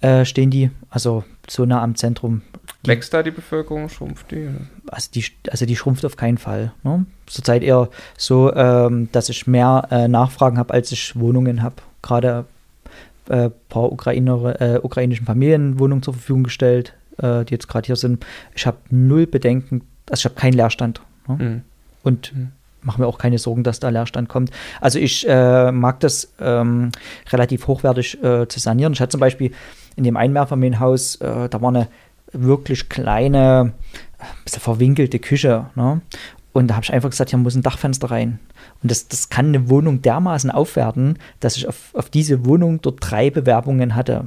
[0.00, 2.42] äh, stehen die, also so nah am Zentrum.
[2.84, 4.48] Die, Wächst da die Bevölkerung, schrumpft die?
[4.88, 6.72] Also die, also die schrumpft auf keinen Fall.
[6.82, 7.06] Ne?
[7.26, 7.88] Zurzeit eher
[8.18, 12.44] so, ähm, dass ich mehr äh, Nachfragen habe, als ich Wohnungen habe gerade
[13.28, 17.86] ein äh, paar Ukrainer, äh, ukrainischen Familien Wohnungen zur Verfügung gestellt, äh, die jetzt gerade
[17.86, 18.24] hier sind.
[18.54, 21.00] Ich habe null Bedenken, also ich habe keinen Leerstand.
[21.26, 21.36] Ne?
[21.36, 21.62] Mhm.
[22.02, 22.52] Und mhm.
[22.82, 24.50] mache mir auch keine Sorgen, dass da Leerstand kommt.
[24.80, 26.92] Also ich äh, mag das ähm,
[27.32, 28.92] relativ hochwertig äh, zu sanieren.
[28.92, 29.52] Ich hatte zum Beispiel
[29.96, 31.88] in dem Einmehrfamilienhaus, äh, da war eine
[32.32, 33.72] wirklich kleine,
[34.44, 35.66] bisschen verwinkelte Küche.
[35.76, 36.02] Ne?
[36.52, 38.38] Und da habe ich einfach gesagt, hier muss ein Dachfenster rein.
[38.84, 42.98] Und das, das kann eine Wohnung dermaßen aufwerten, dass ich auf, auf diese Wohnung dort
[43.00, 44.26] drei Bewerbungen hatte.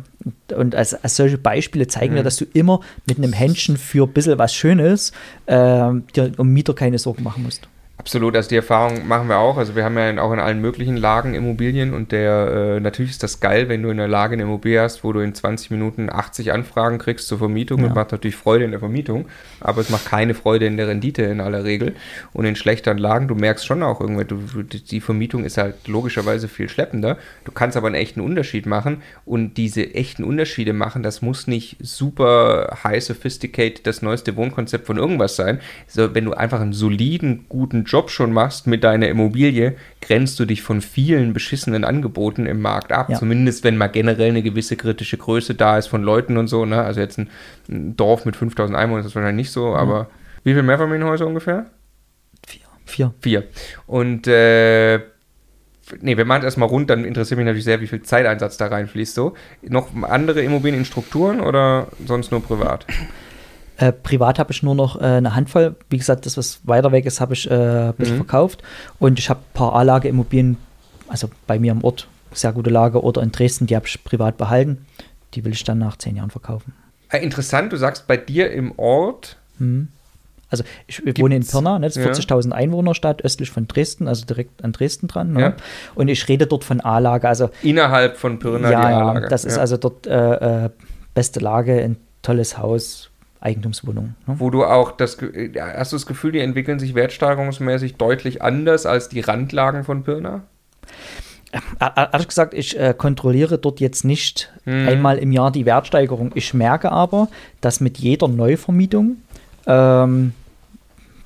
[0.55, 2.17] Und als, als solche Beispiele zeigen mhm.
[2.17, 5.11] mir, dass du immer mit einem Händchen für ein bisschen was Schönes
[5.45, 7.69] äh, dir um Mieter keine Sorgen machen musst.
[7.99, 9.57] Absolut, also die Erfahrung machen wir auch.
[9.57, 13.23] Also wir haben ja auch in allen möglichen Lagen Immobilien und der äh, natürlich ist
[13.23, 16.11] das geil, wenn du in der Lage eine Immobilie hast, wo du in 20 Minuten
[16.11, 17.79] 80 Anfragen kriegst zur Vermietung.
[17.79, 17.87] Ja.
[17.87, 19.25] Das macht natürlich Freude in der Vermietung,
[19.61, 21.95] aber es macht keine Freude in der Rendite in aller Regel.
[22.33, 26.47] Und in schlechteren Lagen, du merkst schon auch irgendwie, du, die Vermietung ist halt logischerweise
[26.47, 27.17] viel schleppender.
[27.45, 31.77] Du kannst aber einen echten Unterschied machen und diese echten Unterschiede machen, das muss nicht
[31.79, 35.59] super high sophisticated das neueste Wohnkonzept von irgendwas sein.
[35.87, 40.45] So, wenn du einfach einen soliden, guten Job schon machst mit deiner Immobilie, grenzt du
[40.45, 43.09] dich von vielen beschissenen Angeboten im Markt ab.
[43.09, 43.17] Ja.
[43.17, 46.65] Zumindest wenn mal generell eine gewisse kritische Größe da ist von Leuten und so.
[46.65, 46.81] Ne?
[46.81, 47.29] Also jetzt ein,
[47.69, 49.75] ein Dorf mit 5000 Einwohnern ist das wahrscheinlich nicht so, mhm.
[49.75, 50.09] aber
[50.43, 51.65] wie viele Mehrfamilienhäuser ungefähr?
[52.45, 52.61] Vier.
[52.85, 53.13] Vier.
[53.19, 53.43] Vier.
[53.87, 54.99] Und äh,
[56.01, 58.67] nee, wir machen es erstmal rund, dann interessiert mich natürlich sehr, wie viel Zeiteinsatz da
[58.67, 59.15] reinfließt.
[59.15, 59.33] So.
[59.61, 62.85] Noch andere Immobilien in Strukturen oder sonst nur privat?
[63.77, 65.75] Äh, privat habe ich nur noch äh, eine Handvoll.
[65.89, 67.53] Wie gesagt, das, was weiter weg ist, habe ich äh,
[67.89, 68.21] ein bisschen mhm.
[68.21, 68.63] verkauft.
[68.99, 70.57] Und ich habe ein paar A-Lage-Immobilien,
[71.07, 74.37] also bei mir am Ort, sehr gute Lage, oder in Dresden, die habe ich privat
[74.37, 74.85] behalten.
[75.35, 76.73] Die will ich dann nach zehn Jahren verkaufen.
[77.09, 79.37] Äh, interessant, du sagst bei dir im Ort.
[79.59, 79.89] Mhm.
[80.49, 81.21] Also ich Gibt's?
[81.21, 82.11] wohne in Pirna, ne, das ist ja.
[82.11, 85.33] 40.000 Einwohnerstadt östlich von Dresden, also direkt an Dresden dran.
[85.33, 85.41] Ne?
[85.41, 85.55] Ja.
[85.93, 87.27] Und ich rede dort von A-Lage.
[87.27, 89.27] Also, Innerhalb von Pirna ja, die A-Lage.
[89.27, 90.69] das ist also dort äh, äh,
[91.13, 94.15] beste Lage, ein tolles Haus, Eigentumswohnung.
[94.25, 94.35] Ne?
[94.39, 99.09] Wo du auch das, hast du das Gefühl, die entwickeln sich wertsteigerungsmäßig deutlich anders als
[99.09, 100.43] die Randlagen von Pirna?
[101.79, 104.87] Ehrlich gesagt, ich äh, kontrolliere dort jetzt nicht hm.
[104.87, 106.31] einmal im Jahr die Wertsteigerung.
[106.35, 107.29] Ich merke aber,
[107.61, 109.17] dass mit jeder Neuvermietung
[109.65, 110.33] ähm,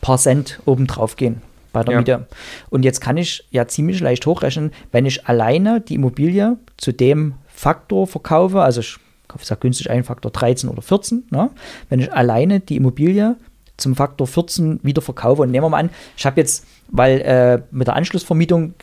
[0.02, 1.42] paar Cent obendrauf gehen
[1.74, 2.00] bei der ja.
[2.00, 2.28] Miete.
[2.70, 7.36] Und jetzt kann ich ja ziemlich leicht hochrechnen, wenn ich alleine die Immobilie zu dem
[7.48, 8.98] Faktor verkaufe, also ich
[9.32, 11.26] kaufe sehr günstig ein, Faktor 13 oder 14.
[11.30, 11.50] Ne?
[11.90, 13.36] Wenn ich alleine die Immobilie
[13.78, 17.62] zum Faktor 14 wieder verkaufe und nehmen wir mal an, ich habe jetzt, weil äh,
[17.72, 18.74] mit der Anschlussvermietung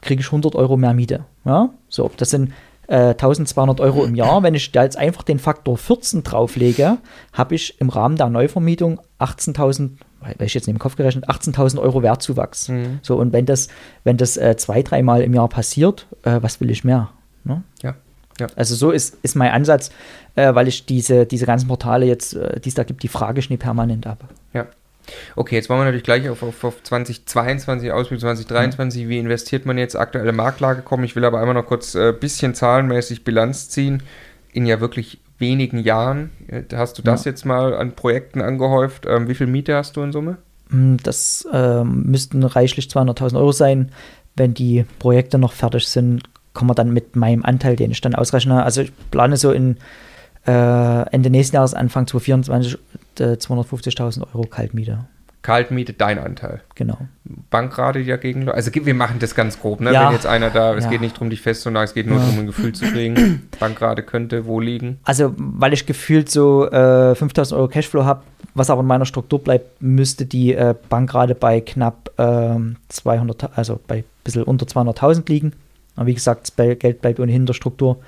[0.00, 1.24] kriege ich 100 Euro mehr Miete.
[1.44, 1.70] Ja?
[1.88, 2.52] So, das sind
[2.88, 4.42] äh, 1200 Euro im Jahr.
[4.42, 6.98] Wenn ich da jetzt einfach den Faktor 14 drauflege,
[7.32, 9.90] habe ich im Rahmen der Neuvermietung 18.000
[10.22, 12.68] weil ich jetzt nicht im Kopf gerechnet, 18.000 Euro Wertzuwachs.
[12.68, 13.00] Mhm.
[13.02, 13.68] So, und wenn das,
[14.04, 17.10] wenn das äh, zwei, dreimal im Jahr passiert, äh, was will ich mehr?
[17.44, 17.62] Ne?
[17.82, 17.96] Ja.
[18.40, 18.46] Ja.
[18.56, 19.90] Also so ist, ist mein Ansatz,
[20.36, 23.40] äh, weil ich diese, diese ganzen Portale jetzt, äh, die es da gibt, die frage
[23.40, 24.24] ich nie permanent ab.
[24.52, 24.66] Ja.
[25.34, 29.08] Okay, jetzt wollen wir natürlich gleich auf, auf, auf 2022, Ausblick 2023, mhm.
[29.08, 31.04] wie investiert man jetzt aktuelle Marktlage kommen.
[31.04, 34.02] Ich will aber einmal noch kurz ein äh, bisschen zahlenmäßig Bilanz ziehen.
[34.52, 37.32] In ja wirklich wenigen Jahren äh, hast du das ja.
[37.32, 39.06] jetzt mal an Projekten angehäuft.
[39.06, 40.38] Ähm, wie viel Miete hast du in Summe?
[40.70, 43.90] Hm, das ähm, müssten reichlich 200.000 Euro sein.
[44.34, 48.14] Wenn die Projekte noch fertig sind, kommen wir dann mit meinem Anteil, den ich dann
[48.14, 48.62] ausrechne.
[48.62, 49.76] Also ich plane so in
[50.46, 52.78] äh, Ende nächsten Jahres, Anfang 2024,
[53.18, 55.06] äh, 250.000 Euro Kaltmiete.
[55.42, 56.60] Kaltmiete dein Anteil.
[56.76, 56.98] Genau.
[57.50, 58.48] Bankrate, die dagegen.
[58.48, 59.92] Also wir machen das ganz grob, ne?
[59.92, 60.06] Ja.
[60.06, 60.90] Wenn jetzt einer da, es ja.
[60.90, 62.24] geht nicht darum, dich festzunageln, es geht nur ja.
[62.24, 63.48] darum, ein Gefühl zu kriegen.
[63.60, 65.00] Bankrate könnte wo liegen?
[65.02, 68.22] Also, weil ich gefühlt so äh, 5000 Euro Cashflow habe,
[68.54, 72.56] was aber in meiner Struktur bleibt, müsste die äh, Bankrate bei knapp äh,
[72.88, 75.52] 200, also bei ein bisschen unter 200.000 liegen.
[75.96, 77.98] Aber wie gesagt, das Geld bleibt ohnehin in der Struktur.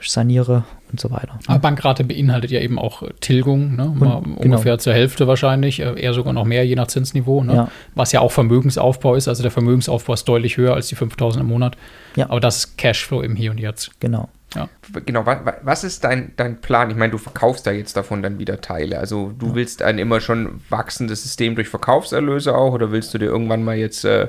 [0.00, 1.38] Ich saniere und so weiter.
[1.46, 3.84] Aber Bankrate beinhaltet ja eben auch Tilgung, ne?
[3.84, 4.76] und, ungefähr genau.
[4.78, 7.54] zur Hälfte wahrscheinlich, äh, eher sogar noch mehr, je nach Zinsniveau, ne?
[7.54, 7.68] ja.
[7.94, 9.28] was ja auch Vermögensaufbau ist.
[9.28, 11.76] Also der Vermögensaufbau ist deutlich höher als die 5000 im Monat.
[12.16, 12.28] Ja.
[12.30, 13.92] Aber das ist Cashflow im Hier und Jetzt.
[14.00, 14.28] Genau.
[14.54, 14.68] Ja.
[15.06, 16.90] Genau, was ist dein, dein Plan?
[16.90, 18.98] Ich meine, du verkaufst da jetzt davon dann wieder Teile.
[18.98, 19.54] Also du ja.
[19.54, 23.76] willst ein immer schon wachsendes System durch Verkaufserlöse auch oder willst du dir irgendwann mal
[23.76, 24.28] jetzt äh,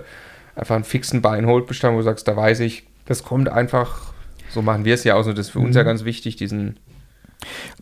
[0.55, 4.13] einfach einen fixen Buy-and-Hold-Bestand, wo du sagst, da weiß ich, das kommt einfach,
[4.49, 5.65] so machen wir es ja auch, so das ist für mhm.
[5.65, 5.87] uns ja mhm.
[5.87, 6.79] ganz wichtig, diesen...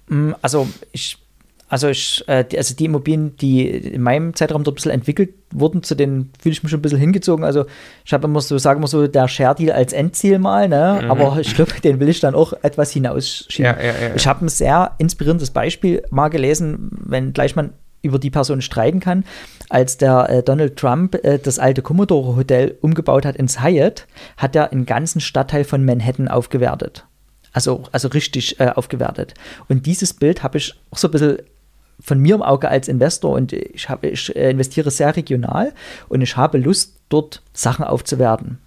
[0.07, 1.17] Mm, also ich
[1.71, 5.29] also, ich, äh, die, also die Immobilien, die in meinem Zeitraum dort ein bisschen entwickelt
[5.51, 7.45] wurden, zu denen fühle ich mich schon ein bisschen hingezogen.
[7.45, 7.65] Also
[8.03, 10.99] ich habe immer so, sage immer so, der Share-Deal als Endziel mal, ne?
[11.01, 11.09] Mhm.
[11.09, 13.73] aber ich glaube, den will ich dann auch etwas hinausschieben.
[13.73, 18.19] Ja, ja, ja, ich habe ein sehr inspirierendes Beispiel mal gelesen, wenn gleich man über
[18.19, 19.23] die Person streiten kann,
[19.69, 24.55] als der äh, Donald Trump äh, das alte Commodore Hotel umgebaut hat ins Hyatt, hat
[24.55, 27.05] er einen ganzen Stadtteil von Manhattan aufgewertet.
[27.53, 29.33] Also, also richtig äh, aufgewertet.
[29.67, 31.37] Und dieses Bild habe ich auch so ein bisschen
[31.99, 35.73] von mir im Auge als Investor und ich, habe, ich äh, investiere sehr regional
[36.09, 38.59] und ich habe Lust, dort Sachen aufzuwerten.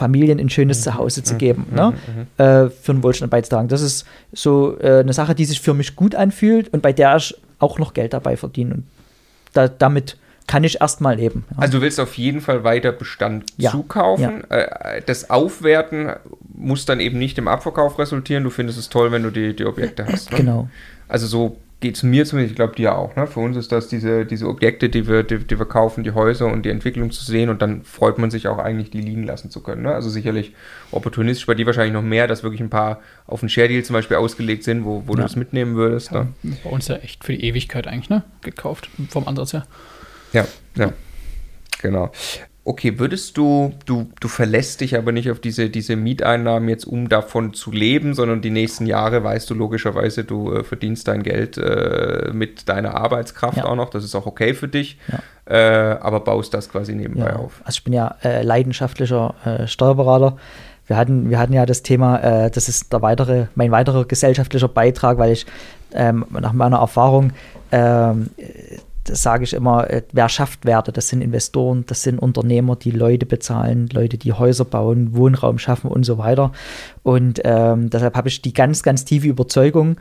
[0.00, 0.90] Familien ein schönes mhm.
[0.90, 1.38] Zuhause zu mhm.
[1.38, 1.76] geben, mhm.
[1.76, 1.94] ne?
[2.38, 3.68] Äh, für den Wohlstand beizutragen.
[3.68, 7.16] Das ist so äh, eine Sache, die sich für mich gut anfühlt und bei der
[7.16, 8.74] ich auch noch Geld dabei verdiene.
[8.74, 8.84] Und
[9.52, 11.44] da, damit kann ich erstmal leben.
[11.50, 11.58] Ja.
[11.58, 13.70] Also du willst auf jeden Fall weiter Bestand ja.
[13.70, 14.42] zukaufen.
[14.50, 14.56] Ja.
[14.56, 16.10] Äh, das Aufwerten
[16.54, 18.42] muss dann eben nicht im Abverkauf resultieren.
[18.42, 20.32] Du findest es toll, wenn du die, die Objekte hast.
[20.32, 20.38] Ne?
[20.38, 20.68] Genau.
[21.08, 23.16] Also so geht es mir zumindest, ich glaube dir auch.
[23.16, 23.26] Ne?
[23.26, 26.46] Für uns ist das diese, diese Objekte, die wir, die, die, wir kaufen, die Häuser
[26.46, 29.50] und die Entwicklung zu sehen und dann freut man sich auch eigentlich, die liegen lassen
[29.50, 29.82] zu können.
[29.82, 29.94] Ne?
[29.94, 30.54] Also sicherlich
[30.92, 34.18] opportunistisch bei dir wahrscheinlich noch mehr, dass wirklich ein paar auf einen Share-Deal zum Beispiel
[34.18, 35.16] ausgelegt sind, wo, wo ja.
[35.16, 36.12] du das mitnehmen würdest.
[36.12, 36.56] Ja, ne?
[36.62, 38.24] Bei uns ja echt für die Ewigkeit eigentlich, ne?
[38.42, 39.66] Gekauft, vom Ansatz her.
[40.32, 40.92] Ja, ja.
[41.80, 42.12] Genau.
[42.62, 47.08] Okay, würdest du, du, du verlässt dich aber nicht auf diese, diese Mieteinnahmen jetzt, um
[47.08, 51.56] davon zu leben, sondern die nächsten Jahre weißt du logischerweise, du äh, verdienst dein Geld
[51.56, 53.64] äh, mit deiner Arbeitskraft ja.
[53.64, 55.94] auch noch, das ist auch okay für dich, ja.
[55.94, 57.36] äh, aber baust das quasi nebenbei ja.
[57.36, 57.62] auf.
[57.64, 60.36] Also ich bin ja äh, leidenschaftlicher äh, Steuerberater.
[60.86, 64.68] Wir hatten, wir hatten ja das Thema, äh, das ist der weitere, mein weiterer gesellschaftlicher
[64.68, 65.46] Beitrag, weil ich
[65.94, 67.32] ähm, nach meiner Erfahrung
[67.72, 68.28] ähm,
[69.04, 70.92] das sage ich immer, äh, wer schafft Werte?
[70.92, 75.90] Das sind Investoren, das sind Unternehmer, die Leute bezahlen, Leute, die Häuser bauen, Wohnraum schaffen
[75.90, 76.52] und so weiter.
[77.02, 79.96] Und ähm, deshalb habe ich die ganz, ganz tiefe Überzeugung,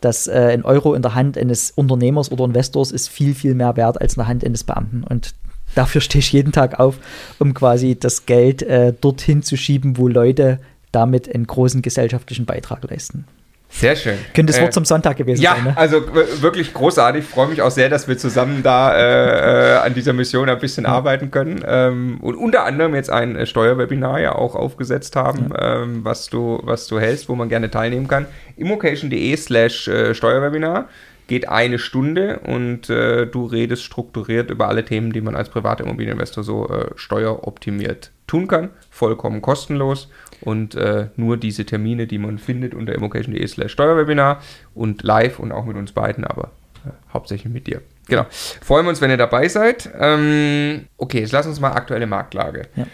[0.00, 3.76] dass äh, ein Euro in der Hand eines Unternehmers oder Investors ist viel, viel mehr
[3.76, 5.04] wert als in der Hand eines Beamten.
[5.04, 5.34] Und
[5.74, 6.98] dafür stehe ich jeden Tag auf,
[7.38, 10.60] um quasi das Geld äh, dorthin zu schieben, wo Leute
[10.90, 13.24] damit einen großen gesellschaftlichen Beitrag leisten.
[13.72, 14.18] Sehr schön.
[14.34, 15.64] Könnte das Wort äh, zum Sonntag gewesen ja, sein.
[15.64, 15.76] Ja, ne?
[15.76, 16.02] also
[16.40, 17.24] wirklich großartig.
[17.24, 20.58] Ich freue mich auch sehr, dass wir zusammen da äh, äh, an dieser Mission ein
[20.58, 20.90] bisschen ja.
[20.90, 21.64] arbeiten können.
[21.66, 25.82] Ähm, und unter anderem jetzt ein äh, Steuerwebinar ja auch aufgesetzt haben, ja.
[25.82, 28.26] ähm, was, du, was du hältst, wo man gerne teilnehmen kann.
[28.56, 30.88] immocation.de slash Steuerwebinar
[31.26, 35.84] geht eine Stunde und äh, du redest strukturiert über alle Themen, die man als privater
[35.84, 38.70] Immobilieninvestor so steueroptimiert tun kann.
[38.90, 40.08] Vollkommen kostenlos
[40.42, 44.40] und äh, nur diese Termine, die man findet unter immocation.de slash Steuerwebinar
[44.74, 46.50] und live und auch mit uns beiden, aber
[46.84, 47.80] äh, hauptsächlich mit dir.
[48.08, 48.26] Genau.
[48.30, 49.88] Freuen wir uns, wenn ihr dabei seid.
[49.98, 52.62] Ähm, okay, jetzt lass uns mal aktuelle Marktlage.
[52.76, 52.86] Ja.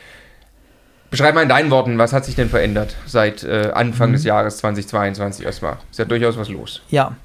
[1.10, 4.14] Beschreib mal in deinen Worten, was hat sich denn verändert seit äh, Anfang mhm.
[4.14, 5.78] des Jahres 2022 erstmal?
[5.90, 6.82] Ist ja durchaus was los.
[6.90, 7.16] Ja,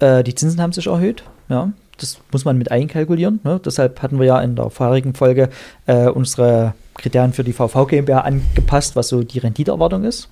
[0.00, 1.22] äh, die Zinsen haben sich erhöht.
[1.48, 3.40] Ja, das muss man mit einkalkulieren.
[3.42, 3.58] Ne?
[3.64, 5.48] Deshalb hatten wir ja in der vorherigen Folge
[5.86, 10.28] äh, unsere Kriterien für die VV GmbH angepasst, was so die Renditeerwartung ist.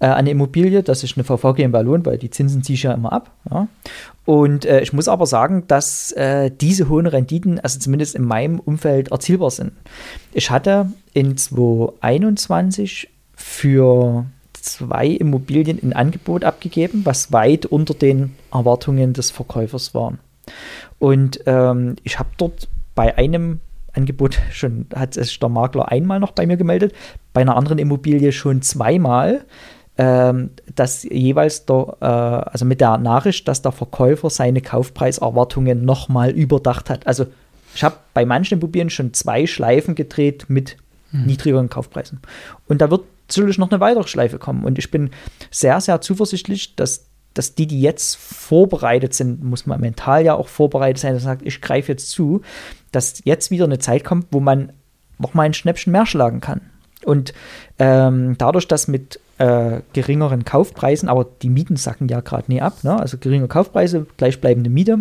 [0.00, 2.92] Äh, eine Immobilie, das ist eine VV GmbH lohnt, weil die Zinsen ziehe ich ja
[2.92, 3.32] immer ab.
[3.50, 3.68] Ja.
[4.24, 8.60] Und äh, ich muss aber sagen, dass äh, diese hohen Renditen, also zumindest in meinem
[8.60, 9.72] Umfeld, erzielbar sind.
[10.32, 19.14] Ich hatte in 2021 für zwei Immobilien ein Angebot abgegeben, was weit unter den Erwartungen
[19.14, 20.14] des Verkäufers war.
[20.98, 23.60] Und ähm, ich habe dort bei einem
[23.94, 26.94] Angebot schon, hat sich der Makler einmal noch bei mir gemeldet,
[27.32, 29.44] bei einer anderen Immobilie schon zweimal,
[29.96, 36.30] ähm, dass jeweils der, äh, also mit der Nachricht, dass der Verkäufer seine Kaufpreiserwartungen nochmal
[36.30, 37.06] überdacht hat.
[37.06, 37.26] Also
[37.74, 40.76] ich habe bei manchen Immobilien schon zwei Schleifen gedreht mit
[41.10, 41.26] mhm.
[41.26, 42.20] niedrigeren Kaufpreisen.
[42.66, 44.64] Und da wird sicherlich noch eine weitere Schleife kommen.
[44.64, 45.10] Und ich bin
[45.50, 50.48] sehr, sehr zuversichtlich, dass dass die, die jetzt vorbereitet sind, muss man mental ja auch
[50.48, 52.42] vorbereitet sein, dass man sagt, ich greife jetzt zu,
[52.92, 54.72] dass jetzt wieder eine Zeit kommt, wo man
[55.18, 56.60] noch mal ein Schnäppchen mehr schlagen kann.
[57.04, 57.32] Und
[57.78, 62.82] ähm, dadurch, dass mit äh, geringeren Kaufpreisen, aber die Mieten sacken ja gerade nie ab,
[62.82, 62.98] ne?
[62.98, 65.00] also geringe Kaufpreise, gleichbleibende Miete,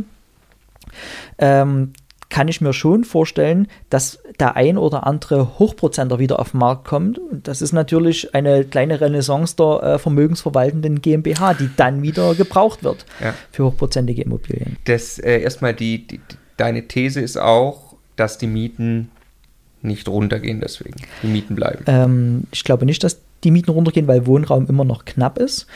[1.39, 1.93] ähm,
[2.29, 6.85] kann ich mir schon vorstellen, dass der ein oder andere Hochprozenter wieder auf den Markt
[6.85, 7.19] kommt.
[7.19, 12.83] Und das ist natürlich eine kleine Renaissance der äh, vermögensverwaltenden GmbH, die dann wieder gebraucht
[12.83, 13.33] wird ja.
[13.51, 14.77] für hochprozentige Immobilien.
[14.85, 16.19] Das äh, erstmal die, die,
[16.57, 19.09] deine These ist auch, dass die Mieten
[19.81, 20.95] nicht runtergehen deswegen.
[21.23, 21.83] Die Mieten bleiben.
[21.87, 25.67] Ähm, ich glaube nicht, dass die Mieten runtergehen, weil Wohnraum immer noch knapp ist.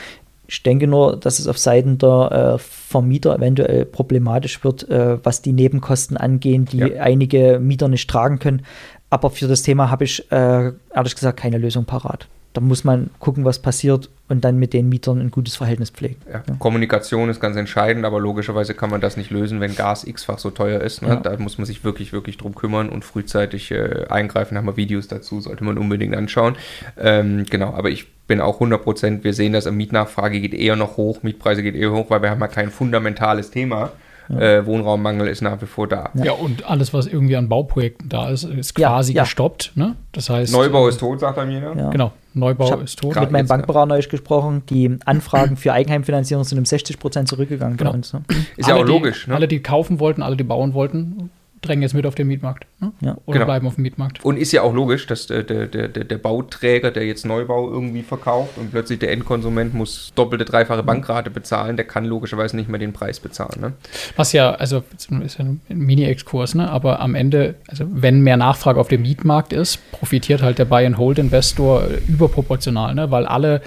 [0.46, 5.42] Ich denke nur, dass es auf Seiten der äh, Vermieter eventuell problematisch wird, äh, was
[5.42, 7.00] die Nebenkosten angehen, die ja.
[7.00, 8.64] einige Mieter nicht tragen können.
[9.08, 13.10] Aber für das Thema habe ich äh, ehrlich gesagt keine Lösung parat da muss man
[13.18, 16.16] gucken, was passiert und dann mit den Mietern ein gutes Verhältnis pflegen.
[16.26, 16.54] Ja, ja.
[16.58, 20.50] Kommunikation ist ganz entscheidend, aber logischerweise kann man das nicht lösen, wenn Gas x-fach so
[20.50, 21.02] teuer ist.
[21.02, 21.08] Ne?
[21.08, 21.16] Ja.
[21.16, 24.54] Da muss man sich wirklich, wirklich drum kümmern und frühzeitig äh, eingreifen.
[24.54, 26.56] Da haben wir Videos dazu, sollte man unbedingt anschauen.
[26.98, 30.96] Ähm, genau, aber ich bin auch 100 Prozent, wir sehen das, Mietnachfrage geht eher noch
[30.96, 33.90] hoch, Mietpreise geht eher hoch, weil wir haben ja kein fundamentales Thema.
[34.30, 36.08] Äh, Wohnraummangel ist nach wie vor da.
[36.14, 36.32] Ja.
[36.32, 39.72] und alles, was irgendwie an Bauprojekten da ist, ist quasi ja, gestoppt.
[39.74, 39.96] Ne?
[40.12, 41.74] Das heißt, Neubau ist tot, sagt dann jeder.
[41.90, 43.10] Genau, Neubau ist tot.
[43.10, 47.28] Ich habe mit meinem Bankberater neulich gesprochen, die Anfragen für Eigenheimfinanzierung sind um 60 Prozent
[47.28, 47.90] zurückgegangen genau.
[47.90, 48.14] bei uns.
[48.14, 48.22] Ne?
[48.56, 49.24] Ist alle, ja auch logisch.
[49.24, 49.36] Die, ne?
[49.36, 51.28] Alle, die kaufen wollten, alle, die bauen wollten,
[51.62, 52.66] drängen jetzt mit auf den Mietmarkt.
[52.80, 52.92] Ne?
[53.00, 53.16] Ja.
[53.24, 53.44] Oder genau.
[53.46, 54.24] bleiben auf dem Mietmarkt.
[54.24, 58.02] Und ist ja auch logisch, dass der, der, der, der Bauträger, der jetzt Neubau irgendwie
[58.02, 62.80] verkauft und plötzlich der Endkonsument muss doppelte, dreifache Bankrate bezahlen, der kann logischerweise nicht mehr
[62.80, 63.60] den Preis bezahlen.
[63.60, 63.72] Ne?
[64.16, 66.68] Was ja, also ist ja ein Mini-Exkurs, ne?
[66.68, 71.84] aber am Ende, also wenn mehr Nachfrage auf dem Mietmarkt ist, profitiert halt der Buy-and-Hold-Investor
[72.08, 73.10] überproportional, ne?
[73.10, 73.62] weil alle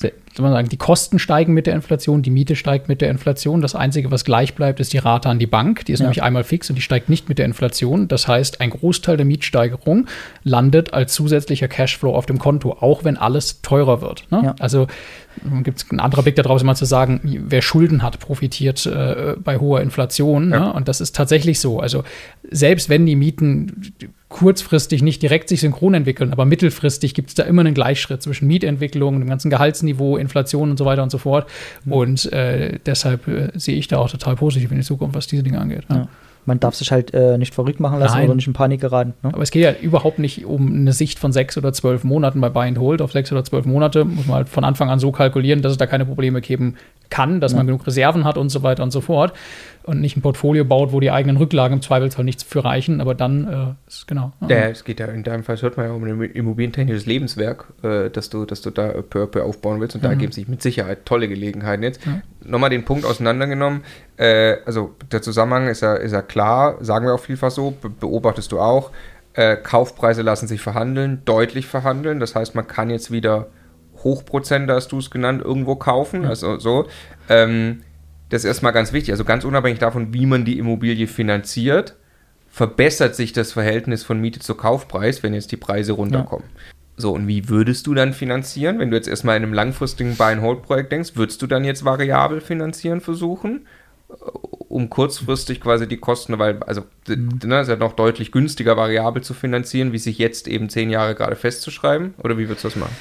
[0.00, 3.60] soll man sagen, die Kosten steigen mit der Inflation, die Miete steigt mit der Inflation.
[3.60, 5.84] Das Einzige, was gleich bleibt, ist die Rate an die Bank.
[5.84, 6.04] Die ist ja.
[6.04, 8.08] nämlich einmal fix und die steigt nicht mit der Inflation.
[8.08, 10.06] Das heißt, ein Großteil der Mietsteigerung
[10.42, 14.24] landet als zusätzlicher Cashflow auf dem Konto, auch wenn alles teurer wird.
[14.30, 14.40] Ne?
[14.44, 14.54] Ja.
[14.58, 14.86] Also
[15.62, 19.58] gibt es ein anderer Blick daraus, immer zu sagen, wer Schulden hat, profitiert äh, bei
[19.58, 20.50] hoher Inflation.
[20.50, 20.60] Ja.
[20.60, 20.72] Ne?
[20.72, 21.80] Und das ist tatsächlich so.
[21.80, 22.04] Also
[22.50, 23.92] selbst wenn die Mieten
[24.30, 28.46] kurzfristig nicht direkt sich synchron entwickeln, aber mittelfristig gibt es da immer einen Gleichschritt zwischen
[28.46, 31.48] Mietentwicklung, dem ganzen Gehaltsniveau, Inflation und so weiter und so fort.
[31.84, 31.92] Mhm.
[31.92, 35.42] Und äh, deshalb äh, sehe ich da auch total positiv in die Zukunft, was diese
[35.42, 35.84] Dinge angeht.
[35.90, 35.96] Ja.
[35.96, 36.08] Ja.
[36.46, 38.24] Man darf sich halt äh, nicht verrückt machen lassen Nein.
[38.26, 39.12] oder nicht in Panik geraten.
[39.22, 39.30] Ne?
[39.34, 42.48] Aber es geht ja überhaupt nicht um eine Sicht von sechs oder zwölf Monaten bei
[42.48, 43.02] Buy and Hold.
[43.02, 45.78] Auf sechs oder zwölf Monate muss man halt von Anfang an so kalkulieren, dass es
[45.78, 46.76] da keine Probleme geben
[47.10, 47.58] kann, dass ja.
[47.58, 49.34] man genug Reserven hat und so weiter und so fort
[49.84, 53.14] und nicht ein Portfolio baut, wo die eigenen Rücklagen im Zweifelsfall nichts für reichen, aber
[53.14, 54.32] dann äh, ist genau.
[54.48, 58.10] Ja, es geht ja in deinem Fall, hört man ja um ein immobilientechnisches Lebenswerk, äh,
[58.10, 60.04] dass du, dass du da peu, peu aufbauen willst und mhm.
[60.04, 62.04] da ergeben sich mit Sicherheit tolle Gelegenheiten jetzt.
[62.04, 62.20] Ja.
[62.44, 63.82] Nochmal den Punkt auseinandergenommen,
[64.16, 68.52] äh, also der Zusammenhang ist ja, ist ja klar, sagen wir auch vielfach so, beobachtest
[68.52, 68.90] du auch,
[69.34, 73.46] äh, Kaufpreise lassen sich verhandeln, deutlich verhandeln, das heißt, man kann jetzt wieder
[74.02, 76.28] Hochprozente, hast du es genannt, irgendwo kaufen, ja.
[76.30, 76.86] also so.
[77.28, 77.82] Ähm,
[78.30, 79.12] das ist erstmal ganz wichtig.
[79.12, 81.96] Also ganz unabhängig davon, wie man die Immobilie finanziert,
[82.48, 86.48] verbessert sich das Verhältnis von Miete zu Kaufpreis, wenn jetzt die Preise runterkommen.
[86.54, 86.60] Ja.
[86.96, 88.78] So, und wie würdest du dann finanzieren?
[88.78, 93.00] Wenn du jetzt erstmal in einem langfristigen Buy-and-Hold-Projekt denkst, würdest du dann jetzt variabel finanzieren
[93.00, 93.66] versuchen?
[94.68, 97.40] um kurzfristig quasi die Kosten, weil, also, mhm.
[97.44, 101.14] ne, ist ja noch deutlich günstiger, variabel zu finanzieren, wie sich jetzt eben zehn Jahre
[101.14, 102.14] gerade festzuschreiben?
[102.18, 102.96] Oder wie würdest du das machen?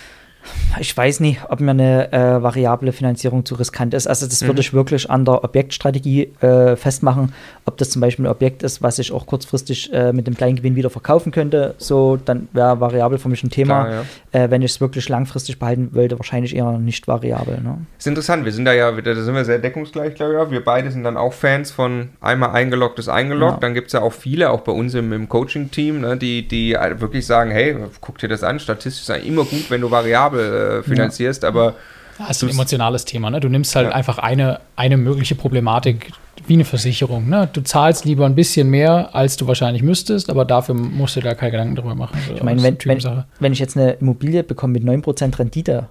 [0.80, 4.08] Ich weiß nicht, ob mir eine äh, variable Finanzierung zu riskant ist.
[4.08, 4.48] Also das mhm.
[4.48, 7.34] würde ich wirklich an der Objektstrategie äh, festmachen,
[7.66, 10.56] ob das zum Beispiel ein Objekt ist, was ich auch kurzfristig äh, mit dem kleinen
[10.56, 11.76] Gewinn wieder verkaufen könnte.
[11.78, 13.86] So, dann wäre variabel für mich ein Thema.
[13.86, 14.40] Klar, ja.
[14.44, 17.62] Äh, wenn ich es wirklich langfristig behalten wollte, wahrscheinlich eher nicht variabel.
[17.62, 17.80] Ne?
[17.98, 18.46] Ist interessant.
[18.46, 20.52] Wir sind da ja, da sind wir sehr deckungsgleich, glaube ich.
[20.52, 23.54] Wir beide sind dann auch Fans von einmal eingeloggt ist eingeloggt.
[23.54, 23.60] Ja.
[23.60, 26.74] Dann gibt es ja auch viele, auch bei uns im, im Coaching-Team, ne, die, die
[26.98, 30.80] wirklich sagen, hey, guck dir das an, statistisch ist immer gut, wenn du variabel variabel
[30.80, 31.50] äh, finanzierst, ja.
[31.50, 31.76] aber.
[32.18, 33.40] Das ist ein emotionales Thema, ne?
[33.40, 33.94] Du nimmst halt ja.
[33.94, 36.12] einfach eine, eine mögliche Problematik
[36.48, 37.30] wie eine Versicherung.
[37.30, 37.48] Ne?
[37.54, 41.34] Du zahlst lieber ein bisschen mehr, als du wahrscheinlich müsstest, aber dafür musst du da
[41.34, 42.18] keine Gedanken drüber machen.
[42.20, 45.88] Also ich meine, wenn, wenn, wenn, ich jetzt eine Immobilie bekomme mit 9% Rendite,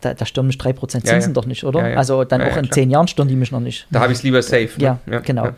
[0.00, 1.28] da, da stören mich 3% Zinsen ja, ja.
[1.28, 1.96] doch nicht, oder?
[1.96, 2.72] Also dann auch in klar.
[2.72, 3.86] 10 Jahren stören die mich noch nicht.
[3.90, 4.70] Da habe ich es lieber safe.
[4.78, 4.98] Ne?
[5.08, 5.50] Ja, genau.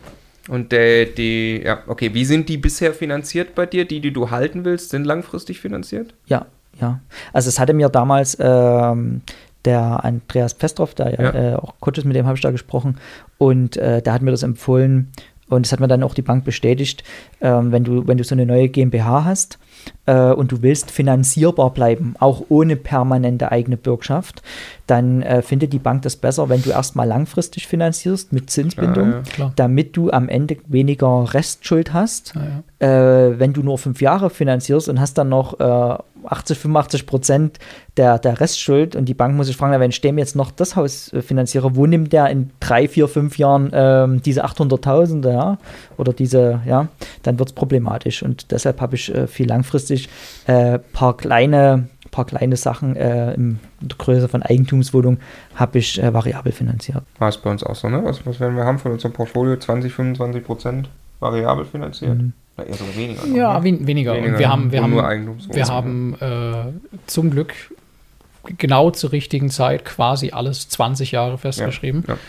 [0.47, 3.85] Und äh, die, ja, okay, wie sind die bisher finanziert bei dir?
[3.85, 6.13] Die, die du halten willst, sind langfristig finanziert?
[6.27, 6.45] Ja,
[6.79, 6.99] ja.
[7.33, 9.21] Also es hatte mir damals ähm,
[9.65, 11.53] der Andreas Pestroff, der ja, ja.
[11.53, 12.97] Äh, auch Coach ist, mit dem habe ich da gesprochen,
[13.37, 15.11] und äh, der hat mir das empfohlen
[15.49, 17.03] und das hat mir dann auch die Bank bestätigt,
[17.41, 19.59] ähm, wenn, du, wenn du so eine neue GmbH hast,
[20.05, 24.41] äh, und du willst finanzierbar bleiben, auch ohne permanente eigene Bürgschaft,
[24.87, 29.23] dann äh, findet die Bank das besser, wenn du erstmal langfristig finanzierst mit Zinsbindung, ja,
[29.37, 32.33] ja, damit du am Ende weniger Restschuld hast.
[32.35, 37.05] Ja, äh, wenn du nur fünf Jahre finanzierst und hast dann noch äh, 80, 85
[37.05, 37.59] Prozent
[37.97, 40.75] der, der Restschuld und die Bank muss sich fragen, wenn ich dem jetzt noch das
[40.75, 45.57] Haus äh, finanziere, wo nimmt der in drei, vier, fünf Jahren ähm, diese 800.000 ja,
[45.97, 46.87] oder diese, ja,
[47.23, 50.09] dann wird es problematisch und deshalb habe ich äh, viel langfristig
[50.47, 55.19] ein äh, paar kleine paar kleine Sachen äh, in der Größe von Eigentumswohnungen
[55.55, 57.03] habe ich äh, variabel finanziert.
[57.19, 58.01] War es bei uns auch so, ne?
[58.05, 59.57] Was, was werden wir haben von unserem Portfolio?
[59.57, 60.89] 20, 25 Prozent
[61.19, 62.17] variabel finanziert?
[62.17, 62.33] Mhm.
[62.57, 63.25] Oder eher sogar weniger.
[63.25, 63.63] Noch, ja, ne?
[63.63, 63.87] weniger.
[63.87, 64.15] weniger.
[64.15, 67.53] Und wir haben, wir haben, wir haben äh, zum Glück
[68.57, 72.03] genau zur richtigen Zeit quasi alles 20 Jahre festgeschrieben.
[72.07, 72.19] Ja, ja.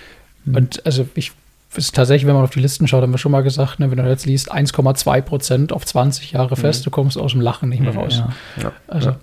[0.45, 0.57] Mhm.
[0.57, 1.33] Und also ich
[1.75, 3.99] ist tatsächlich, wenn man auf die Listen schaut, haben wir schon mal gesagt, ne, wenn
[3.99, 6.85] du jetzt liest, 1,2 Prozent auf 20 Jahre fest, mhm.
[6.85, 7.99] du kommst aus dem Lachen nicht mehr mhm.
[7.99, 8.23] raus.
[8.63, 8.73] Ja.
[8.89, 9.15] Also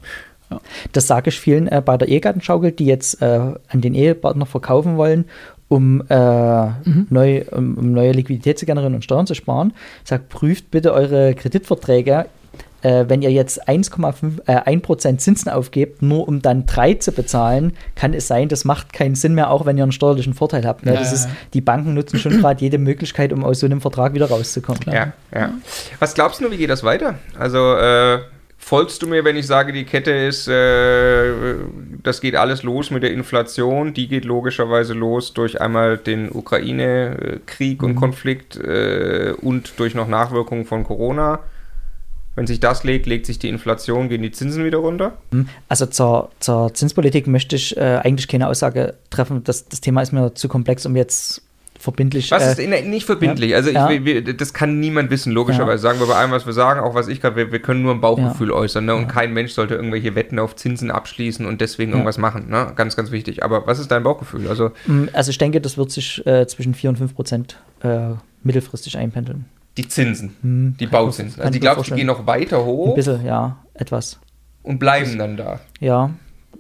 [0.92, 4.98] das sage ich vielen äh, bei der Ehegattenschaukel, die jetzt äh, an den Ehepartner verkaufen
[4.98, 5.26] wollen,
[5.68, 7.08] um, äh, mhm.
[7.10, 9.74] neu, um, um, neue Liquidität zu generieren und Steuern zu sparen.
[10.04, 12.26] Ich sage, prüft bitte eure Kreditverträge.
[12.84, 17.72] Äh, wenn ihr jetzt 1,5 äh, 1% Zinsen aufgebt, nur um dann 3 zu bezahlen,
[17.96, 20.86] kann es sein, das macht keinen Sinn mehr, auch wenn ihr einen steuerlichen Vorteil habt.
[20.86, 20.94] Ne?
[20.94, 24.14] Ja, das ist, die Banken nutzen schon gerade jede Möglichkeit, um aus so einem Vertrag
[24.14, 24.82] wieder rauszukommen.
[24.92, 25.54] Ja, ja.
[26.00, 27.16] Was glaubst du, wie geht das weiter?
[27.40, 28.20] Also äh,
[28.66, 31.34] Folgst du mir, wenn ich sage, die Kette ist, äh,
[32.02, 37.82] das geht alles los mit der Inflation, die geht logischerweise los durch einmal den Ukraine-Krieg
[37.82, 37.90] mhm.
[37.90, 41.42] und Konflikt äh, und durch noch Nachwirkungen von Corona.
[42.36, 45.18] Wenn sich das legt, legt sich die Inflation, gehen die Zinsen wieder runter?
[45.32, 45.50] Mhm.
[45.68, 49.44] Also zur, zur Zinspolitik möchte ich äh, eigentlich keine Aussage treffen.
[49.44, 51.42] Das, das Thema ist mir zu komplex, um jetzt
[51.84, 52.32] verbindlich.
[52.32, 53.52] Was ist äh, nicht verbindlich?
[53.52, 53.58] Ja.
[53.58, 53.90] Also ich, ja.
[53.90, 55.84] wir, das kann niemand wissen, logischerweise.
[55.84, 57.94] Sagen wir bei allem, was wir sagen, auch was ich gerade, wir, wir, können nur
[57.94, 58.86] ein Bauchgefühl äußern.
[58.86, 58.96] Ne?
[58.96, 62.50] Und kein Mensch sollte irgendwelche Wetten auf Zinsen abschließen und deswegen irgendwas machen.
[62.50, 62.72] Ne?
[62.76, 63.44] Ganz, ganz wichtig.
[63.44, 64.48] Aber was ist dein Bauchgefühl?
[64.48, 68.12] Also, mm, also ich denke, das wird sich äh, zwischen 4 und 5 Prozent äh,
[68.44, 69.46] mittelfristig einpendeln.
[69.76, 71.42] Die Zinsen, hm, die Bauzinsen.
[71.42, 72.90] Also die glaubst du, die gehen noch weiter hoch?
[72.90, 74.20] Ein bisschen, ja, etwas.
[74.62, 75.60] Und bleiben dann da?
[75.82, 76.12] Ja,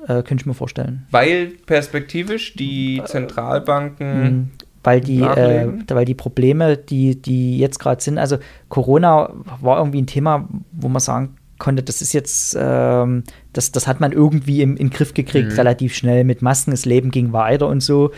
[0.03, 1.07] äh, könnte ich mir vorstellen.
[1.11, 4.51] Weil perspektivisch die äh, Zentralbanken hm
[4.83, 8.37] weil die, äh, weil die Probleme, die, die jetzt gerade sind, also
[8.69, 9.31] Corona
[9.61, 13.23] war irgendwie ein Thema, wo man sagen konnte, das ist jetzt, ähm,
[13.53, 15.55] das, das hat man irgendwie im, in den Griff gekriegt, mhm.
[15.55, 18.11] relativ schnell mit Masken, das Leben ging weiter und so.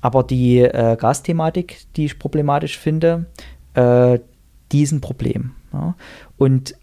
[0.00, 3.26] Aber die äh, Gasthematik, die ich problematisch finde,
[3.74, 4.18] äh,
[4.72, 5.52] die ist ein Problem.
[5.72, 5.94] Ja?
[6.38, 6.74] Und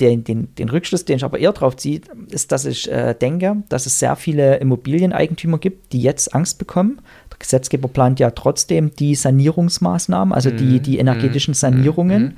[0.00, 3.62] den, den, den Rückschluss, den ich aber eher drauf ziehe, ist, dass ich äh, denke,
[3.68, 7.00] dass es sehr viele Immobilieneigentümer gibt, die jetzt Angst bekommen,
[7.40, 10.82] Gesetzgeber plant ja trotzdem die Sanierungsmaßnahmen, also die, mhm.
[10.82, 11.56] die energetischen mhm.
[11.56, 12.22] Sanierungen.
[12.22, 12.32] Mhm.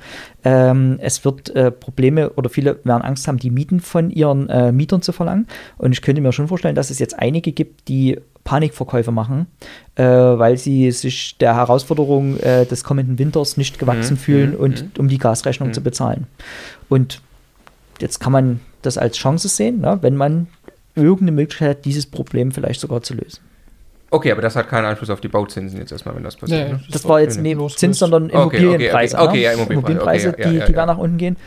[0.45, 4.71] Ähm, es wird äh, Probleme oder viele werden Angst haben, die Mieten von ihren äh,
[4.71, 5.47] Mietern zu verlangen.
[5.77, 9.47] Und ich könnte mir schon vorstellen, dass es jetzt einige gibt, die Panikverkäufe machen,
[9.95, 14.19] äh, weil sie sich der Herausforderung äh, des kommenden Winters nicht gewachsen mhm.
[14.19, 14.57] fühlen mhm.
[14.57, 15.73] und um die Gasrechnung mhm.
[15.73, 16.27] zu bezahlen.
[16.89, 17.21] Und
[17.99, 20.47] jetzt kann man das als Chance sehen, ne, wenn man
[20.95, 23.39] irgendeine Möglichkeit hat, dieses Problem vielleicht sogar zu lösen.
[24.11, 26.67] Okay, aber das hat keinen Einfluss auf die Bauzinsen jetzt erstmal, wenn das passiert.
[26.67, 26.83] Nee, ne?
[26.91, 29.17] Das, war jetzt nicht Zins, sondern Immobilienpreise.
[29.17, 29.37] Okay, okay, okay.
[29.37, 31.37] okay ja, Immobilienpreise, okay, ja, die, ja, die werden nach unten gehen.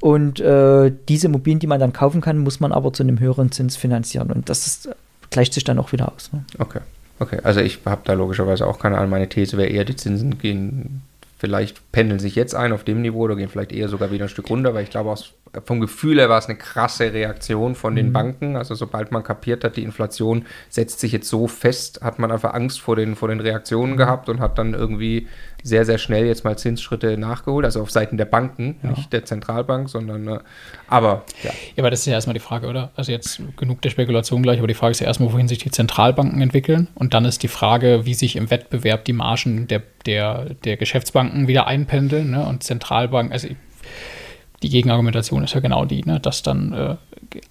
[0.00, 3.52] Und äh, diese Immobilien, die man dann kaufen kann, muss man aber zu einem höheren
[3.52, 4.30] Zins finanzieren.
[4.30, 4.90] Und das ist,
[5.30, 6.32] gleicht sich dann auch wieder aus.
[6.32, 6.44] Ne?
[6.58, 6.80] Okay.
[7.18, 9.10] Okay, also ich habe da logischerweise auch keine Ahnung.
[9.10, 11.02] Meine These wäre eher, die Zinsen gehen
[11.40, 14.28] vielleicht pendeln sich jetzt ein auf dem Niveau oder gehen vielleicht eher sogar wieder ein
[14.28, 15.32] Stück runter, weil ich glaube, aus,
[15.64, 18.12] vom Gefühl her war es eine krasse Reaktion von den mhm.
[18.12, 18.56] Banken.
[18.56, 22.52] Also sobald man kapiert hat, die Inflation setzt sich jetzt so fest, hat man einfach
[22.52, 23.96] Angst vor den, vor den Reaktionen mhm.
[23.96, 25.28] gehabt und hat dann irgendwie
[25.62, 28.90] sehr, sehr schnell jetzt mal Zinsschritte nachgeholt, also auf Seiten der Banken, ja.
[28.90, 30.38] nicht der Zentralbank, sondern äh,
[30.88, 31.50] aber ja.
[31.50, 32.90] Ja, aber das ist ja erstmal die Frage, oder?
[32.96, 35.70] Also jetzt genug der Spekulation gleich, aber die Frage ist ja erstmal, wohin sich die
[35.70, 40.54] Zentralbanken entwickeln und dann ist die Frage, wie sich im Wettbewerb die Margen der, der,
[40.64, 42.46] der Geschäftsbanken wieder einpendeln ne?
[42.46, 43.48] und Zentralbanken, also
[44.62, 46.20] die Gegenargumentation ist ja genau die, ne?
[46.20, 46.96] dass dann äh,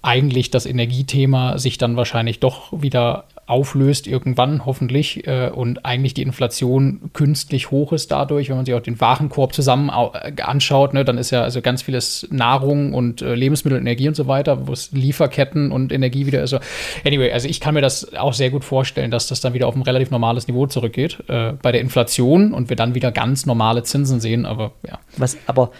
[0.02, 6.22] eigentlich das Energiethema sich dann wahrscheinlich doch wieder auflöst irgendwann hoffentlich äh, und eigentlich die
[6.22, 11.04] Inflation künstlich hoch ist dadurch, wenn man sich auch den Warenkorb zusammen äh, anschaut, ne,
[11.04, 14.74] dann ist ja also ganz vieles Nahrung und äh, Lebensmittel, Energie und so weiter, wo
[14.74, 16.56] es Lieferketten und Energie wieder ist.
[17.04, 19.76] Anyway, also ich kann mir das auch sehr gut vorstellen, dass das dann wieder auf
[19.76, 23.82] ein relativ normales Niveau zurückgeht äh, bei der Inflation und wir dann wieder ganz normale
[23.82, 25.00] Zinsen sehen, aber ja.
[25.18, 25.72] Was aber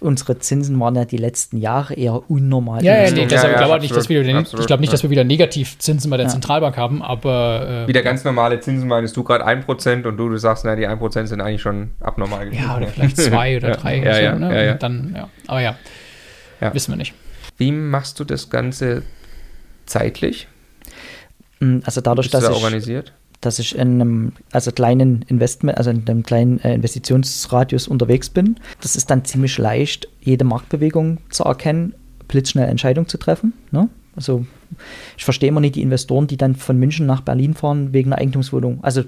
[0.00, 2.84] unsere Zinsen waren ja die letzten Jahre eher unnormal.
[2.84, 4.92] Ja, ja, nee, das ja, ja, glaube nicht, dass wir wieder, absolut, ich glaube nicht,
[4.92, 6.32] dass wir wieder Negativzinsen bei der ja.
[6.32, 7.84] Zentralbank haben, aber.
[7.84, 10.86] Äh, wieder ganz normale Zinsen meinst du gerade 1% und du, du sagst, na, die
[10.86, 12.56] 1% sind eigentlich schon abnormal gewesen.
[12.66, 14.54] Ja, oder vielleicht 2 oder 3 ja, ja, so, ne?
[14.54, 14.74] ja, ja.
[14.74, 15.28] Dann, ja.
[15.46, 15.76] Aber ja,
[16.72, 17.14] wissen wir nicht.
[17.58, 19.02] Wie machst du das Ganze
[19.86, 20.48] zeitlich?
[21.60, 23.12] Mm, also dadurch, dass da ich, organisiert?
[23.40, 28.56] Dass ich in einem also kleinen Investment, also in einem kleinen äh, Investitionsradius unterwegs bin,
[28.80, 31.94] das ist dann ziemlich leicht, jede Marktbewegung zu erkennen,
[32.28, 33.52] blitzschnell Entscheidungen zu treffen.
[33.70, 33.88] Ne?
[34.16, 34.46] Also
[35.16, 38.20] ich verstehe immer nicht die Investoren, die dann von München nach Berlin fahren wegen einer
[38.20, 38.82] Eigentumswohnung.
[38.82, 39.04] Also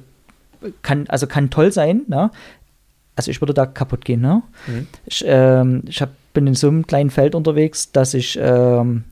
[0.83, 2.31] kann, also kann toll sein, ne?
[3.17, 4.43] Also ich würde da kaputt gehen, ne?
[4.67, 4.87] Mhm.
[5.07, 9.05] Ich, ähm, ich hab, bin in so einem kleinen Feld unterwegs, dass ich ähm,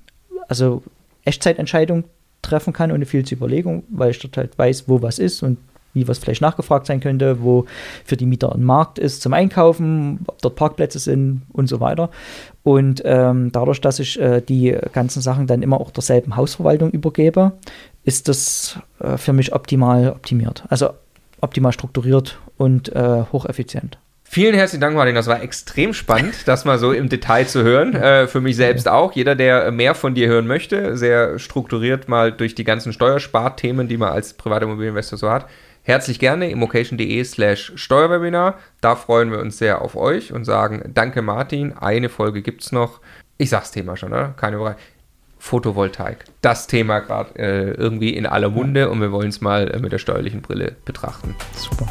[0.48, 0.82] also
[1.24, 2.04] Echtzeitentscheidungen
[2.46, 5.58] treffen kann, ohne viel zu Überlegung, weil ich dort halt weiß, wo was ist und
[5.96, 7.64] wie was vielleicht nachgefragt sein könnte, wo
[8.04, 12.10] für die Mieter ein Markt ist zum Einkaufen, ob dort Parkplätze sind und so weiter.
[12.62, 17.52] Und ähm, dadurch, dass ich äh, die ganzen Sachen dann immer auch derselben Hausverwaltung übergebe,
[18.04, 20.64] ist das äh, für mich optimal optimiert.
[20.68, 20.90] Also
[21.40, 23.98] optimal strukturiert und äh, hocheffizient.
[24.28, 25.14] Vielen herzlichen Dank, Martin.
[25.14, 27.94] Das war extrem spannend, das mal so im Detail zu hören.
[27.94, 29.12] Äh, für mich selbst auch.
[29.12, 33.96] Jeder, der mehr von dir hören möchte, sehr strukturiert mal durch die ganzen Steuersparthemen, die
[33.96, 35.46] man als Privatimmobilieninvestor so hat,
[35.84, 38.58] herzlich gerne immocation.de slash Steuerwebinar.
[38.80, 41.72] Da freuen wir uns sehr auf euch und sagen Danke, Martin.
[41.72, 43.00] Eine Folge gibt es noch.
[43.38, 44.34] Ich sag's Thema schon, oder?
[44.36, 44.76] Keine Frage.
[45.38, 46.24] Photovoltaik.
[46.42, 49.92] Das Thema gerade äh, irgendwie in aller Munde und wir wollen es mal äh, mit
[49.92, 51.36] der steuerlichen Brille betrachten.
[51.54, 51.86] Super.